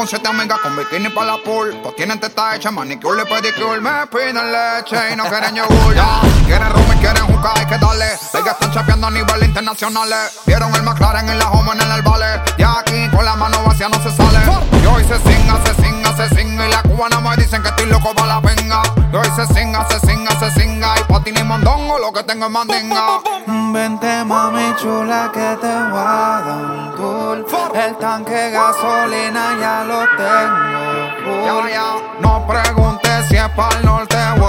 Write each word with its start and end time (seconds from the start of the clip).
con 0.00 0.08
siete 0.08 0.28
amigas 0.28 0.58
con 0.60 0.74
bikini 0.74 1.10
para 1.10 1.32
la 1.32 1.36
pool. 1.44 1.76
Todos 1.82 1.94
tienen 1.94 2.18
teta 2.18 2.56
hecha, 2.56 2.70
manicure 2.70 3.22
y 3.22 3.26
pedicure. 3.26 3.82
Me 3.82 4.06
piden 4.06 4.50
leche 4.50 4.96
y 5.12 5.16
no 5.16 5.24
quieren 5.24 5.54
yogur. 5.54 5.94
Ya, 5.94 6.22
quieren 6.46 6.70
rum 6.70 6.86
y 6.90 6.96
quieren 7.00 7.26
jugar, 7.26 7.52
hay 7.58 7.66
que 7.66 7.76
darle. 7.76 8.06
Ellas 8.06 8.56
están 8.58 8.72
chapeando 8.72 9.08
a 9.08 9.10
nivel 9.10 9.44
internacional. 9.44 10.08
Vieron 10.46 10.74
el 10.74 10.82
McLaren 10.84 11.28
en 11.28 11.38
la 11.38 11.50
home 11.50 11.72
en 11.72 11.92
el 11.92 12.00
vale. 12.00 12.40
Y 12.56 12.62
aquí 12.62 13.14
con 13.14 13.26
la 13.26 13.36
mano 13.36 13.62
vacía 13.62 13.90
no 13.90 14.02
se 14.02 14.10
sale. 14.16 14.38
Yo 14.82 14.90
hoy 14.90 15.04
se 15.04 15.18
singa, 15.18 15.60
se 15.66 15.74
singa, 15.82 16.16
se 16.16 16.34
singa. 16.34 16.66
Y 16.66 16.70
la 16.70 16.82
cubana 16.82 17.20
me 17.20 17.36
dicen 17.36 17.62
que 17.62 17.68
estoy 17.68 17.84
loco 17.84 18.14
para 18.14 18.28
la 18.28 18.40
venga. 18.40 18.82
Yo 19.12 19.20
hoy 19.20 19.30
se 19.36 19.46
singa, 19.52 19.86
se 19.90 20.00
singa, 20.00 20.30
se 20.40 20.50
singa. 20.58 20.94
Y 20.98 21.12
patín 21.12 21.36
y 21.36 21.42
mondongo, 21.42 21.98
lo 21.98 22.10
que 22.10 22.22
tengo 22.22 22.46
es 22.46 22.50
mandinga. 22.50 23.20
Vente 23.46 24.24
mami 24.24 24.74
chula 24.80 25.30
que 25.30 25.58
te 25.60 25.74
voy 25.90 26.00
a 26.00 26.42
dar 26.46 26.79
El 27.32 27.96
tanque 27.98 28.34
de 28.34 28.50
gasolina 28.50 29.56
ya 29.60 29.84
lo 29.84 30.00
tengo 30.16 30.80
full. 31.22 31.70
No 32.20 32.44
preguntes 32.44 33.26
si 33.28 33.36
es 33.36 33.48
para 33.50 33.78
el 33.78 33.84
norte 33.84 34.16
o 34.40 34.48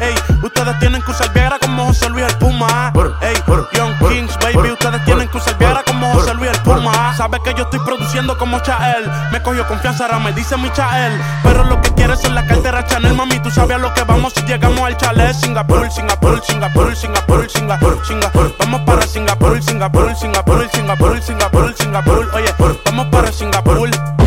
Ey, 0.00 0.14
ustedes 0.42 0.78
tienen 0.78 1.02
que 1.02 1.10
usar 1.10 1.32
Viagra 1.32 1.58
como 1.58 1.86
José 1.86 2.08
Luis 2.08 2.24
el 2.24 2.36
Puma. 2.38 2.92
Ey, 3.20 3.34
Young 3.72 3.98
Kings, 3.98 4.36
baby, 4.38 4.70
ustedes 4.70 5.04
tienen 5.04 5.28
que 5.28 5.36
usar 5.36 5.56
Viagra 5.58 5.82
como 5.84 6.12
José 6.12 6.34
Luis 6.34 6.50
el 6.50 6.62
Puma. 6.62 7.14
Sabe 7.16 7.38
que 7.44 7.52
yo 7.54 7.64
estoy 7.64 7.80
produciendo 7.80 8.36
como 8.38 8.58
Chael. 8.60 9.10
Me 9.32 9.42
cogió 9.42 9.66
confianza, 9.66 10.04
ahora 10.04 10.18
me 10.18 10.32
dice 10.32 10.56
mi 10.56 10.70
Chael. 10.72 11.20
Pero 11.42 11.64
lo 11.64 11.80
que 11.82 11.92
quieres 11.94 12.24
es 12.24 12.30
la 12.30 12.46
cartera 12.46 12.84
Chanel, 12.86 13.14
mami. 13.14 13.38
Tú 13.40 13.50
sabes 13.50 13.76
a 13.76 13.78
lo 13.78 13.92
que 13.94 14.02
vamos 14.04 14.32
si 14.34 14.42
llegamos 14.42 14.80
al 14.80 14.96
chalet. 14.96 15.34
Singapur, 15.34 15.90
Singapur, 15.90 16.42
Singapur, 16.44 16.96
Singapur, 16.96 17.50
Singapur, 17.50 18.06
Singapur. 18.06 18.54
Vamos 18.58 18.80
para 18.82 19.06
Singapur, 19.06 19.62
Singapur, 19.62 20.14
Singapur, 20.16 20.68
Singapur, 20.70 21.22
Singapur, 21.22 21.74
Singapur. 21.76 22.30
Oye, 22.34 22.54
vamos 22.86 23.06
para 23.06 23.32
Singapur. 23.32 24.19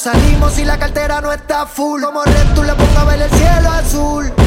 Salimos 0.00 0.54
si 0.54 0.64
la 0.64 0.78
cartera 0.78 1.20
no 1.20 1.30
está 1.30 1.66
full. 1.66 2.02
Como 2.02 2.24
Red 2.24 2.54
tú 2.54 2.62
le 2.62 2.74
pongo 2.74 2.98
a 2.98 3.04
ver 3.04 3.20
el 3.20 3.30
cielo 3.30 3.70
azul. 3.70 4.39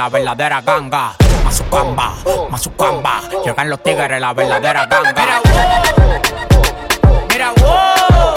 La 0.00 0.08
verdadera 0.08 0.62
ganga. 0.62 1.14
Mazucamba, 1.44 2.14
Mazucamba, 2.48 3.20
llegan 3.44 3.68
los 3.68 3.82
tigres, 3.82 4.18
la 4.18 4.32
verdadera 4.32 4.86
ganga. 4.86 5.12
Mira, 5.12 5.40
wow, 5.42 5.54
mira, 7.28 7.52
wow, 7.60 8.34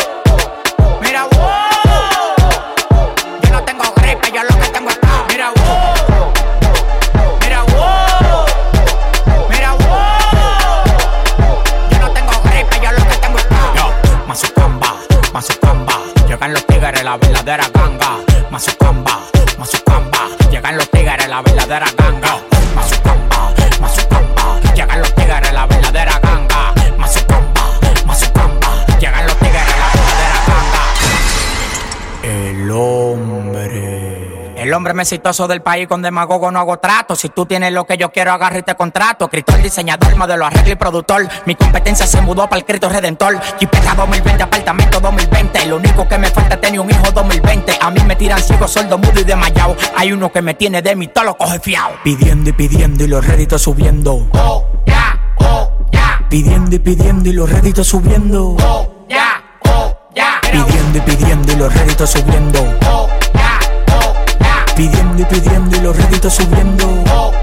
mira, 1.02 1.24
wow. 1.24 2.36
Yo 3.44 3.50
no 3.52 3.64
tengo 3.64 3.86
gripe, 3.96 4.30
yo 4.34 4.44
lo 4.44 4.60
que 4.60 4.68
tengo 4.76 4.90
es. 4.90 5.00
Mira, 5.30 5.52
wow, 5.56 6.34
mira, 7.40 7.64
wow, 7.64 8.46
mira, 9.50 9.72
wow. 9.72 10.84
Yo 11.92 12.00
no 12.00 12.12
tengo 12.12 12.34
gripe, 12.44 12.80
yo 12.84 12.92
lo 12.92 13.08
que 13.08 13.18
tengo 13.22 13.38
es. 13.38 13.46
Yo, 13.76 13.94
Mazucamba, 14.28 14.96
Mazucamba, 15.32 15.94
llegan 16.28 16.52
los 16.52 16.66
tigres, 16.68 17.04
la 17.06 17.16
verdadera 17.16 17.70
ganga. 17.74 18.18
Mazucamba, 18.50 19.20
El 34.74 34.78
hombre, 34.78 34.96
me 34.96 35.04
exitoso 35.04 35.48
del 35.48 35.62
país 35.62 35.88
con 35.88 36.02
demagogo 36.02 36.50
no 36.50 36.58
hago 36.58 36.80
trato. 36.80 37.16
Si 37.16 37.30
tú 37.30 37.46
tienes 37.46 37.72
lo 37.72 37.86
que 37.86 37.96
yo 37.96 38.12
quiero, 38.12 38.32
agarre 38.32 38.58
y 38.58 38.64
te 38.64 38.74
contrato. 38.74 39.26
Escritor, 39.26 39.62
diseñador, 39.62 40.16
modelo, 40.16 40.48
arreglo 40.48 40.74
y 40.74 40.76
productor. 40.76 41.28
Mi 41.46 41.54
competencia 41.54 42.08
se 42.08 42.20
mudó 42.22 42.50
para 42.50 42.58
el 42.58 42.66
Cristo 42.66 42.90
Redentor. 42.90 43.40
Jipeta 43.60 43.94
2020, 43.94 44.42
apartamento 44.42 45.00
2020. 45.00 45.68
Lo 45.68 45.76
único 45.76 46.08
que 46.08 46.18
me 46.18 46.28
falta 46.32 46.56
es 46.56 46.62
tener 46.62 46.80
un 46.80 46.90
hijo 46.90 47.12
2020. 47.12 47.78
A 47.80 47.92
mí 47.92 48.02
me 48.08 48.16
tiran 48.16 48.42
ciego, 48.42 48.68
sordo, 48.68 48.98
mudo 48.98 49.20
y 49.20 49.24
desmayado. 49.24 49.76
Hay 49.96 50.12
uno 50.12 50.32
que 50.32 50.42
me 50.42 50.56
tiene 50.56 50.82
de 50.82 50.96
mí, 50.96 51.08
todo 51.08 51.26
lo 51.26 51.38
coge 51.38 51.60
fiao. 51.60 51.92
Pidiendo 52.04 52.50
y 52.50 52.54
pidiendo 52.54 53.04
y 53.04 53.08
los 53.08 53.28
réditos 53.28 53.62
subiendo. 53.62 54.28
Oh, 54.32 54.66
ya, 54.88 55.36
oh, 55.38 55.72
ya. 55.92 56.26
Pidiendo 56.32 56.76
y 56.76 56.80
pidiendo 56.80 57.30
y 57.30 57.34
los 57.34 57.48
réditos 57.48 57.88
subiendo. 57.88 58.58
Oh, 58.60 59.06
ya, 59.08 59.40
oh, 59.70 59.96
ya. 60.16 60.42
Pidiendo 60.42 60.98
y 60.98 61.02
pidiendo 61.02 61.54
y 61.54 61.56
los 61.58 61.72
réditos 61.72 62.10
subiendo. 62.10 62.60
Oh. 62.88 63.08
Pidiendo 64.76 65.22
y 65.22 65.26
pidiendo 65.26 65.78
y 65.78 65.82
los 65.82 65.96
réditos 65.96 66.34
subiendo. 66.34 67.43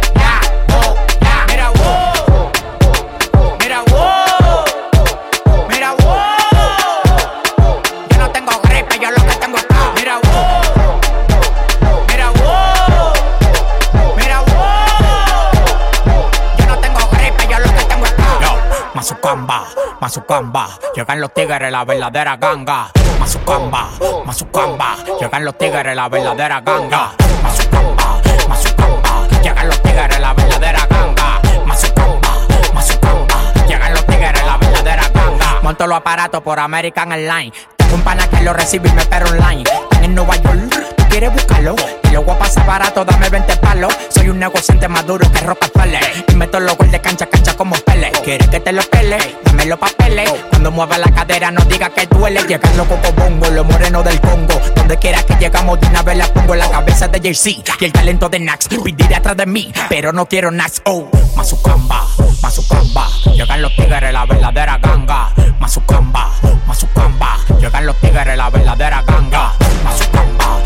Mazucamba, 19.40 19.64
Mazucamba, 20.00 20.68
llegan 20.94 21.20
los 21.20 21.32
tigres, 21.32 21.72
la 21.72 21.84
verdadera 21.84 22.36
ganga. 22.36 22.90
Mazucamba, 23.18 23.88
Mazucamba, 24.26 24.96
llegan 25.18 25.44
los 25.46 25.56
tigres, 25.56 25.96
la 25.96 26.08
verdadera 26.10 26.60
ganga. 26.60 27.12
Mazucamba, 27.42 28.20
Mazucamba, 28.48 29.28
llegan 29.42 29.68
los 29.68 29.82
tigres, 29.82 30.20
la 30.20 30.34
verdadera 30.34 30.86
ganga. 30.90 31.40
Mazucamba, 31.64 32.28
Mazucamba, 32.74 33.52
llegan 33.66 33.94
los 33.94 34.06
tigres, 34.06 34.44
la 34.44 34.56
verdadera 34.58 35.08
ganga. 35.08 35.60
Monto 35.62 35.86
los 35.86 35.96
aparatos 35.96 36.42
por 36.42 36.60
American 36.60 37.12
Airlines. 37.12 37.54
Tengo 37.76 37.94
un 37.94 38.02
pana 38.02 38.28
que 38.28 38.42
lo 38.42 38.52
recibe 38.52 38.90
y 38.90 38.92
me 38.92 39.00
espera 39.00 39.24
online. 39.24 39.62
Están 39.62 40.04
en 40.04 40.14
Nueva 40.14 40.36
York, 40.36 40.94
¿tú 40.96 41.04
quieres 41.08 41.32
buscarlo? 41.32 41.76
Y 42.10 42.12
lo 42.12 42.24
voy 42.24 42.34
a 42.34 42.64
barato, 42.64 43.04
dame 43.04 43.28
20 43.28 43.56
palos. 43.58 43.96
Soy 44.08 44.28
un 44.28 44.38
negociante 44.40 44.88
más 44.88 45.06
duro 45.06 45.30
que 45.30 45.38
Rockefeller. 45.40 46.02
Y 46.26 46.34
meto 46.34 46.58
los 46.58 46.76
gol 46.76 46.90
de 46.90 47.00
cancha, 47.00 47.26
cancha 47.26 47.54
como 47.56 47.76
pele. 47.76 48.10
¿Quieres 48.24 48.48
que 48.48 48.58
te 48.58 48.72
lo 48.72 48.82
pele? 48.82 49.16
Dame 49.44 49.66
los 49.66 49.78
papeles. 49.78 50.28
Cuando 50.50 50.72
mueva 50.72 50.98
la 50.98 51.08
cadera, 51.12 51.52
no 51.52 51.64
diga 51.66 51.90
que 51.90 52.06
duele. 52.06 52.42
Llegan 52.48 52.76
los 52.76 52.88
cocobongos, 52.88 53.50
los 53.52 53.64
morenos 53.64 54.04
del 54.04 54.20
Congo. 54.20 54.60
Donde 54.74 54.98
quiera 54.98 55.22
que 55.22 55.34
llegamos, 55.36 55.78
de 55.80 55.86
una 55.86 56.02
vez 56.02 56.16
la 56.16 56.26
pongo 56.26 56.54
en 56.54 56.58
la 56.58 56.68
cabeza 56.68 57.06
de 57.06 57.20
JC. 57.20 57.62
Y 57.80 57.84
el 57.84 57.92
talento 57.92 58.28
de 58.28 58.40
Nax, 58.40 58.66
pediré 58.68 59.14
atrás 59.14 59.36
de 59.36 59.46
mí. 59.46 59.72
Pero 59.88 60.12
no 60.12 60.26
quiero 60.26 60.50
Nax, 60.50 60.82
oh. 60.86 61.08
Mazucamba, 61.36 62.08
Mazucamba. 62.42 63.08
Llegan 63.32 63.62
los 63.62 63.74
tigres, 63.76 64.12
la 64.12 64.26
verdadera 64.26 64.78
ganga. 64.78 65.32
Mazucamba, 65.60 66.32
Mazucamba. 66.66 67.38
Llegan 67.60 67.86
los 67.86 67.96
tigres, 68.00 68.36
la 68.36 68.50
verdadera 68.50 69.02
ganga. 69.06 69.52
Mazucamba, 69.84 70.60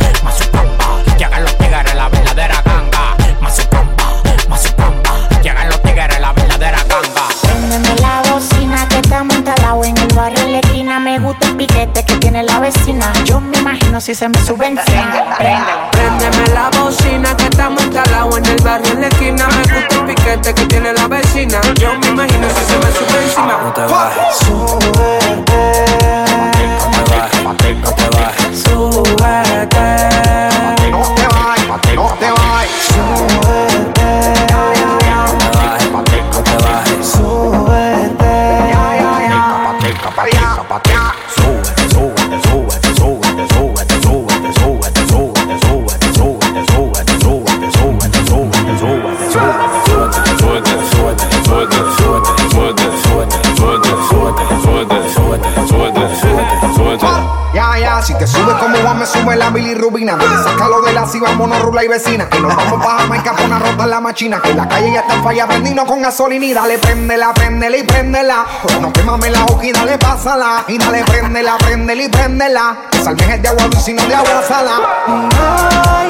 Mazucamba. 1.15 1.19
Llegan 1.19 1.45
los 1.45 1.57
tigres, 1.59 1.95
la 1.95 2.09
verdadera 2.09 2.63
ganga. 2.65 3.17
Mazucamba, 3.41 4.05
Mazucamba. 4.49 5.11
Llegan 5.43 5.69
los 5.69 5.81
tigres, 5.83 6.21
la 6.21 6.33
verdadera 6.33 6.79
ganga. 6.89 7.29
Préndeme 7.43 7.95
la 8.01 8.23
bocina 8.31 8.89
que 8.89 8.97
estamos 8.99 9.37
instalados 9.37 9.87
en 9.87 9.97
el 9.97 10.09
barrio 10.15 10.41
en 10.41 10.53
la 10.53 10.59
esquina. 10.59 10.99
Me 10.99 11.19
gusta 11.19 11.47
el 11.47 11.57
piquete 11.57 12.05
que 12.05 12.17
tiene 12.17 12.43
la 12.43 12.59
vecina. 12.59 13.13
Yo 13.25 13.41
me 13.41 13.59
imagino 13.59 14.01
si 14.01 14.15
se 14.15 14.29
me 14.29 14.39
sube 14.45 14.67
encima. 14.67 15.37
Préndelo. 15.39 15.91
Préndeme 15.93 16.49
la 16.53 16.71
bocina 16.79 17.37
que 17.37 17.45
estamos 17.45 17.83
instalados 17.83 18.39
en 18.39 18.47
el 18.47 18.63
barrio 18.63 18.93
en 18.93 19.01
la 19.03 19.09
esquina. 19.09 19.47
Me 19.47 19.63
gusta 19.63 19.95
el 19.95 20.05
piquete 20.07 20.55
que 20.55 20.67
tiene 20.67 20.93
la 20.93 21.07
vecina. 21.09 21.61
Yo 21.79 21.95
me 22.01 22.09
imagino 22.09 22.49
si 22.49 22.65
se 22.65 22.77
me 22.79 22.93
sube 22.93 23.23
encima. 23.25 23.59
No 23.63 23.73
te 23.73 23.83
bajes, 23.83 24.37
Súbete, 24.39 25.75
No 27.45 27.55
te 27.57 28.09
bajes. 28.09 28.63
Súbete. 28.63 30.05
Si 58.15 58.19
te 58.19 58.27
subes 58.27 58.55
como 58.57 58.77
Juan 58.77 58.99
me 58.99 59.07
sube 59.07 59.37
la 59.37 59.51
bilirrubina. 59.51 60.19
Sácalo 60.45 60.81
de 60.83 60.93
la 60.93 61.07
si 61.07 61.19
vámonos 61.19 61.61
rula 61.63 61.85
y 61.85 61.89
vecina. 61.89 62.29
Que 62.29 62.41
nos 62.41 62.55
vamos 62.55 62.85
pa' 62.85 62.99
Jamaica 62.99 63.33
pa' 63.35 63.45
una 63.45 63.59
rota 63.59 63.87
la 63.87 64.01
machina. 64.01 64.41
Que 64.41 64.55
la 64.55 64.69
calle 64.69 64.93
ya 64.93 65.01
está 65.01 65.23
falla, 65.23 65.47
prendino 65.47 65.87
con 65.87 66.03
gasolina. 66.03 66.45
Y 66.45 66.53
dale, 66.53 66.79
préndela, 66.79 67.35
préndela 67.35 67.77
y 67.77 67.83
préndela. 67.83 68.47
No 68.81 68.93
quémame 68.93 69.31
la 69.31 69.43
boca 69.45 69.67
y 69.67 69.73
dale, 69.73 69.99
pásala. 69.99 70.65
Y 70.69 70.79
dale, 70.79 71.03
préndela, 71.05 71.57
préndela 71.59 72.03
y 72.03 72.09
préndela. 72.09 72.77
Que 72.91 72.99
salmes 72.99 73.43
de 73.43 73.49
agua 73.49 73.65
dulce 73.65 73.91
y 73.91 73.95
no 73.95 74.03
de 74.07 74.15
agua 74.15 74.43
sala. 74.47 76.04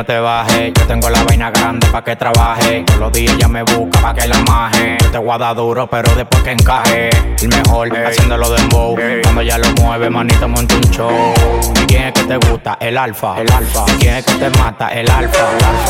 No 0.00 0.06
te 0.06 0.18
bajes. 0.18 0.72
Yo 0.72 0.86
tengo 0.86 1.10
la 1.10 1.22
vaina 1.24 1.50
grande 1.50 1.86
pa' 1.88 2.02
que 2.02 2.16
trabaje. 2.16 2.84
Todos 2.86 3.00
los 3.00 3.12
días 3.12 3.34
ella 3.34 3.48
me 3.48 3.62
busca 3.62 4.00
pa' 4.00 4.14
que 4.14 4.26
la 4.26 4.38
maje. 4.48 4.96
Yo 5.02 5.10
te 5.10 5.18
voy 5.18 5.30
a 5.32 5.38
dar 5.38 5.54
duro, 5.54 5.90
pero 5.90 6.14
después 6.14 6.42
que 6.42 6.52
encaje. 6.52 7.10
El 7.42 7.48
mejor 7.48 7.88
haciéndolo 8.06 8.48
de 8.50 8.62
bow. 8.68 8.96
Cuando 9.22 9.42
ya 9.42 9.58
lo 9.58 9.68
mueve, 9.82 10.08
manito, 10.08 10.48
monta 10.48 10.74
un 10.74 10.90
show. 10.90 11.34
¿Y 11.82 11.86
quién 11.86 12.04
es 12.04 12.12
que 12.14 12.22
te 12.22 12.36
gusta? 12.48 12.78
El 12.80 12.96
alfa. 12.96 13.38
El 13.38 13.52
alfa. 13.52 13.84
¿Y 13.88 13.92
quién 13.98 14.14
es 14.14 14.24
que 14.24 14.34
te 14.34 14.50
mata? 14.58 14.88
El 14.88 15.10
alfa. 15.10 15.38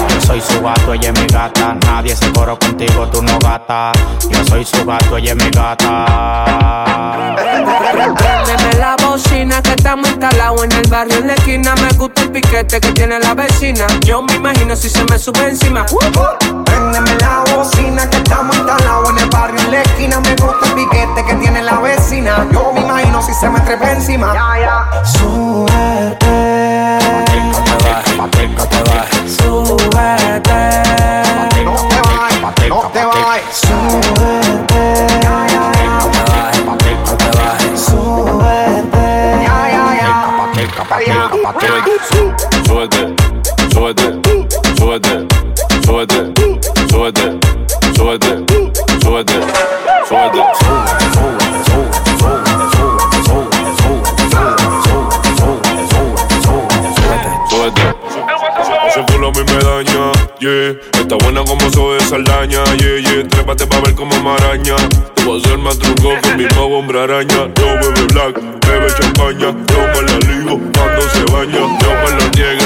Yo 0.09 0.21
soy 0.21 0.41
su 0.41 0.61
gato, 0.61 0.95
ella 0.95 1.13
es 1.15 1.21
mi 1.21 1.27
gata. 1.29 1.77
Nadie 1.87 2.17
se 2.17 2.33
coro 2.33 2.59
contigo, 2.59 3.07
tú 3.09 3.23
no 3.23 3.39
gata. 3.39 3.93
Yo 4.29 4.45
soy 4.45 4.65
su 4.65 4.85
gato, 4.85 5.19
ella 5.19 5.33
es 5.33 5.45
mi 5.45 5.51
gata. 5.51 7.37
Préndeme 7.37 8.75
la 8.79 8.97
bocina 9.07 9.63
que 9.63 9.71
estamos 9.71 10.09
instalados 10.09 10.65
en 10.65 10.73
el 10.73 10.89
barrio 10.89 11.19
en 11.19 11.29
la 11.29 11.35
esquina. 11.35 11.75
Me 11.77 11.93
gusta 11.97 12.23
el 12.23 12.33
piquete 12.33 12.81
que 12.81 12.93
tiene 12.93 13.21
la 13.21 13.35
vecina. 13.35 13.87
Yo 14.05 14.23
me 14.23 14.35
imagino 14.35 14.75
si 14.77 14.89
se 14.89 15.05
me 15.05 15.19
sube 15.19 15.49
encima. 15.49 15.85
Préndeme 16.65 17.15
la 17.21 17.45
bocina 17.55 18.09
que 18.11 18.17
estamos 18.19 18.57
instalados 18.57 19.11
en 19.11 19.19
el 19.19 19.29
barrio 19.31 19.61
en 19.61 19.71
la 19.73 19.83
esquina. 19.83 20.21
Me 20.21 20.35
gusta 20.37 20.67
el 20.69 20.75
piquete 20.75 21.25
que 21.27 21.35
tiene 21.35 21.63
la 21.63 21.79
vecina. 21.81 22.47
Yo 22.53 22.73
me 22.73 22.81
imagino 22.81 23.23
si 23.23 23.33
se 23.35 23.49
me 23.49 23.61
trepa 23.61 23.93
encima. 23.93 24.33
Ya, 24.35 24.59
ya. 24.61 25.05
Súbete, 25.05 26.27
No 27.51 27.59
te 27.65 27.75
bajes, 27.85 28.17
no 28.19 28.65
te 28.67 28.83
bajes. 28.91 29.37
Súbete. 29.37 30.61
No 31.65 31.75
te 31.89 32.01
vayas, 32.03 32.41
no 32.69 32.81
te 32.93 33.05
vayas. 33.05 33.45
súbete, 33.53 35.07
No 35.87 36.07
te 36.11 36.23
bajes, 36.31 36.65
no 36.67 36.77
te 37.17 37.29
bajes. 37.39 37.81
súbete. 37.81 39.07
Ya, 39.45 39.57
ya, 39.71 39.85
ya. 40.01 40.15
Súbete, 42.67 43.30
súbete, 43.73 44.21
súbete, 44.79 45.27
súbete, 45.85 46.33
súbete, 46.91 47.39
súbete, 47.97 48.45
súbete, 49.01 49.41
súbete. 50.19 50.51
Daña, 59.51 60.13
yeah. 60.41 60.77
Está 61.01 61.17
buena 61.17 61.43
como 61.45 61.67
eso 61.67 61.95
de 61.95 62.01
saldaña, 62.01 62.63
yeah, 62.77 62.99
yeah. 62.99 63.29
Trépate 63.29 63.67
pa' 63.67 63.81
ver 63.81 63.95
como 63.95 64.15
maraña. 64.21 64.77
Te 65.15 65.25
voy 65.25 65.39
a 65.39 65.43
hacer 65.43 65.59
más 65.59 65.79
truco 65.79 66.11
con 66.23 66.37
mi 66.37 66.45
nuevo 66.45 66.79
hombre 66.79 67.01
araña. 67.01 67.49
Yo 67.57 67.67
bebe 67.81 68.05
black, 68.13 68.41
bebe 68.67 68.89
champaña. 69.01 69.55
Yo 69.69 69.81
me 69.95 70.03
la 70.03 70.19
ligo 70.29 70.61
cuando 70.75 71.03
se 71.11 71.25
baña. 71.33 71.61
Yo 71.81 71.91
me 72.03 72.31
niegue, 72.37 72.59
que 72.59 72.60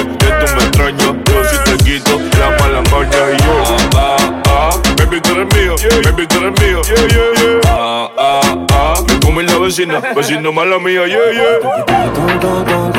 tú 0.44 0.52
me 0.56 0.62
extrañas. 0.64 1.14
Yo 1.26 1.44
si 1.44 1.56
te 1.64 1.84
quito 1.84 2.18
la 2.38 2.50
mala 2.58 2.82
maña 2.90 3.30
y 3.32 3.42
yo. 3.42 3.54
Ah, 3.94 4.16
ah, 4.16 4.42
ah. 4.48 4.70
Baby, 4.98 5.20
tú 5.20 5.32
eres 5.32 5.54
mío, 5.54 5.74
baby, 6.04 6.26
tú 6.26 6.38
eres 6.38 6.60
mío. 6.60 6.80
Yeah, 6.82 7.08
yeah, 7.08 7.30
yeah. 7.40 7.60
Ah, 7.66 8.10
ah, 8.18 8.66
ah. 8.72 8.94
Me 9.08 9.20
come 9.20 9.42
la 9.42 9.58
vecina, 9.58 10.00
vecino 10.14 10.52
mala 10.52 10.78
mía, 10.78 11.06
yeah, 11.06 11.32
yeah. 11.32 11.58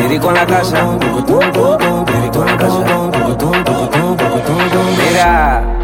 Lírico 0.02 0.30
en 0.30 0.36
la 0.36 0.46
casa. 0.46 0.98
Lírico 2.14 2.42
en 2.42 2.48
la 2.48 2.58
casa. 2.58 2.86
Mira. 4.98 5.75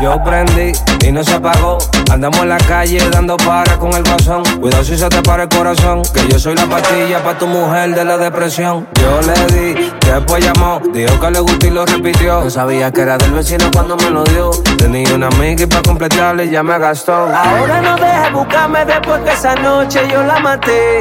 Yo 0.00 0.22
prendí 0.22 0.72
y 1.06 1.12
no 1.12 1.22
se 1.24 1.34
apagó. 1.34 1.78
Andamos 2.10 2.40
en 2.40 2.48
la 2.50 2.58
calle 2.58 2.98
dando 3.10 3.36
para 3.36 3.76
con 3.76 3.92
el 3.94 4.02
guasón. 4.02 4.42
Cuidado 4.60 4.84
si 4.84 4.96
se 4.96 5.08
te 5.08 5.22
para 5.22 5.44
el 5.44 5.48
corazón. 5.48 6.02
Que 6.14 6.26
yo 6.28 6.38
soy 6.38 6.54
la 6.54 6.66
pastilla 6.66 7.22
para 7.22 7.38
tu 7.38 7.46
mujer 7.46 7.94
de 7.94 8.04
la 8.04 8.18
depresión. 8.18 8.86
Yo 9.00 9.20
le 9.22 9.74
di, 9.74 9.90
después 10.06 10.44
llamó. 10.44 10.80
Dijo 10.92 11.18
que 11.20 11.30
le 11.30 11.40
gustó 11.40 11.66
y 11.66 11.70
lo 11.70 11.86
repitió. 11.86 12.44
No 12.44 12.50
sabía 12.50 12.92
que 12.92 13.00
era 13.02 13.16
del 13.18 13.32
vecino 13.32 13.70
cuando 13.72 13.96
me 13.96 14.10
lo 14.10 14.24
dio. 14.24 14.50
Tenía 14.78 15.14
una 15.14 15.28
amiga 15.28 15.62
y 15.64 15.66
para 15.66 15.82
completarle 15.82 16.48
ya 16.48 16.62
me 16.62 16.78
gastó. 16.78 17.14
Ahora 17.14 17.80
no 17.80 17.96
dejes 17.96 18.32
buscarme 18.32 18.84
después 18.84 19.20
que 19.22 19.32
esa 19.32 19.54
noche 19.56 20.00
yo 20.10 20.22
la 20.22 20.38
maté. 20.40 21.00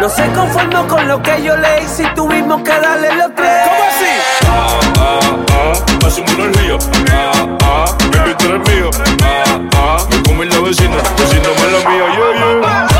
No 0.00 0.08
se 0.08 0.26
conformó 0.32 0.86
con 0.86 1.06
lo 1.08 1.22
que 1.22 1.42
yo 1.42 1.56
le 1.56 1.82
hice 1.82 2.04
y 2.04 2.14
tuvimos 2.14 2.62
que 2.62 2.72
darle 2.72 3.14
los 3.14 3.34
tres. 3.34 3.64
¿Cómo 3.64 3.84
así? 3.88 4.06
Ah, 4.48 4.80
ah, 4.98 5.20
ah, 5.52 5.86
energía. 6.28 6.78
Ah, 7.02 7.56
ah, 7.62 8.05
baby, 8.26 8.36
tú 8.38 8.46
eres 8.48 8.68
mío. 8.68 8.90
Ah, 9.22 9.60
ah, 9.74 10.06
me 10.10 10.22
come 10.22 10.46
la 10.46 10.60
vecina, 10.60 10.96
vecina 11.18 11.48
mala 11.58 11.88
mía, 11.88 12.06
yeah, 12.14 12.90
yeah. 12.90 12.95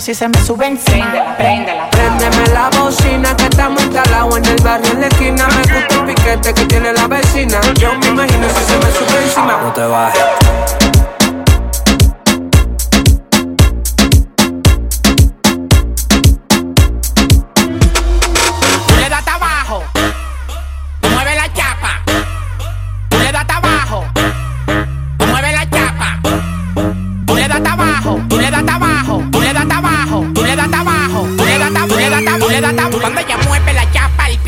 Si 0.00 0.14
se 0.14 0.28
me 0.28 0.38
sube 0.44 0.66
encima. 0.66 1.36
Préndela. 1.36 1.90
Préndeme 1.90 2.46
la 2.54 2.70
bocina 2.78 3.36
que 3.36 3.44
estamos 3.44 3.82
instalados 3.82 4.38
en 4.38 4.44
el 4.46 4.62
barrio 4.62 4.92
en 4.92 5.00
la 5.00 5.06
esquina. 5.08 5.46
Me 5.48 5.74
gusta 5.74 5.94
el 5.94 6.04
piquete 6.06 6.54
que 6.54 6.64
tiene 6.66 6.92
la 6.92 7.06
vecina. 7.06 7.60
Yo 7.78 7.92
me 7.98 8.06
imagino 8.06 8.48
si 8.48 8.64
se 8.64 8.76
me 8.78 8.92
sube 8.92 9.22
encima. 9.22 9.60
No 9.62 9.72
te 9.72 9.82
bajes. 9.82 10.91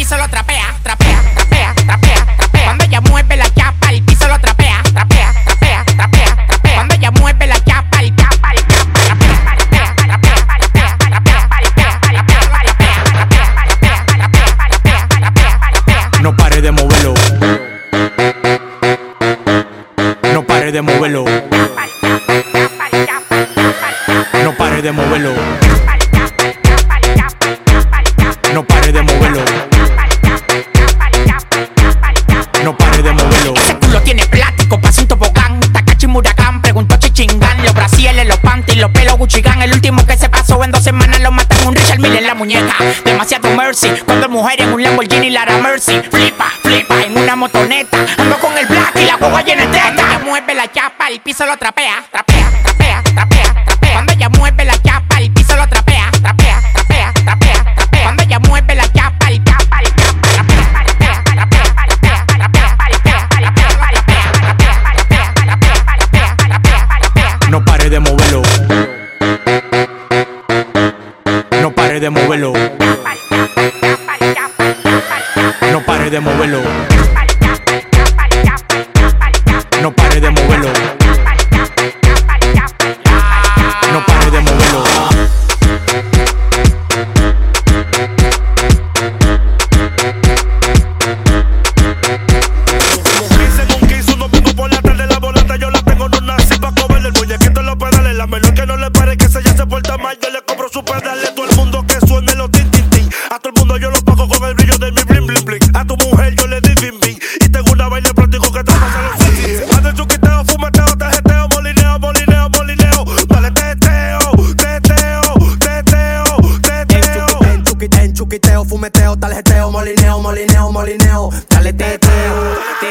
Piso 0.05 0.19
lo 0.19 0.29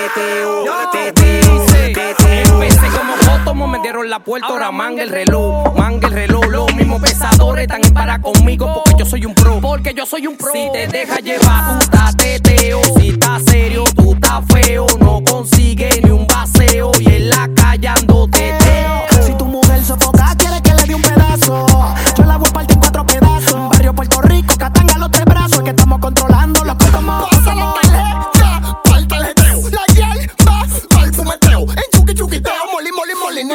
teteo, 0.04 0.66
teteo, 0.92 1.66
teteo. 1.94 2.62
Empecé 2.62 2.88
como 2.88 3.16
foto, 3.18 3.54
me 3.56 3.80
dieron 3.80 4.10
la 4.10 4.20
puerta, 4.20 4.48
ahora 4.48 4.72
manga 4.72 5.04
el 5.04 5.10
reloj, 5.10 5.74
manga 5.78 6.08
el 6.08 6.14
reloj, 6.14 6.46
los 6.50 6.76
mismos 6.76 7.02
pesadores 7.02 7.64
están 7.64 7.86
en 7.86 7.94
para 7.94 8.20
conmigo 8.20 8.74
porque 8.74 8.96
yo 8.98 9.06
soy 9.06 9.26
un 9.26 9.34
pro, 9.34 9.60
porque 9.62 9.94
yo 9.94 10.06
soy 10.06 10.28
un 10.28 10.36
pro. 10.36 10.52
Si 10.52 10.70
te 10.74 10.88
deja 10.88 11.20
llevar, 11.20 11.80
tú 11.80 11.86
estás 11.86 12.18
teteo, 12.18 12.82
si 12.98 13.10
estás 13.10 13.44
serio, 13.46 13.84
tú 13.96 14.14
estás 14.14 14.44
feo, 14.52 14.86
no 15.00 15.24
consigue 15.24 15.90
ni 16.04 16.10
un 16.10 16.28
baseo 16.28 16.92
y 17.00 17.06
en 17.08 17.30
la 17.30 17.50
calle 17.56 17.88
ando 17.88 18.28
teteo. 18.28 19.26
Si 19.26 19.34
tu 19.36 19.46
mujer 19.46 19.84
sofoca, 19.86 20.36
quiere 20.38 20.62
que 20.62 20.74
le 20.74 20.84
dé 20.84 20.96
un 20.96 21.02
pedazo. 21.02 21.66
Yo 22.18 22.24
la 22.26 22.38
voy 22.38 22.50
a 22.50 22.54
partir 22.54 22.76
en 22.76 22.82
cuatro 22.82 23.06
pedazos. 23.06 23.70
Barrio 23.70 23.94
Puerto 23.94 24.22
Rico, 24.22 24.56
Catanga 24.58 24.98
los 24.98 25.12
tres 25.12 25.26
brazos. 25.26 25.60
Es 25.60 25.64
que 25.64 25.70
estamos 25.70 26.00
controlando 26.00 26.66
los 26.66 26.76
como 26.92 27.28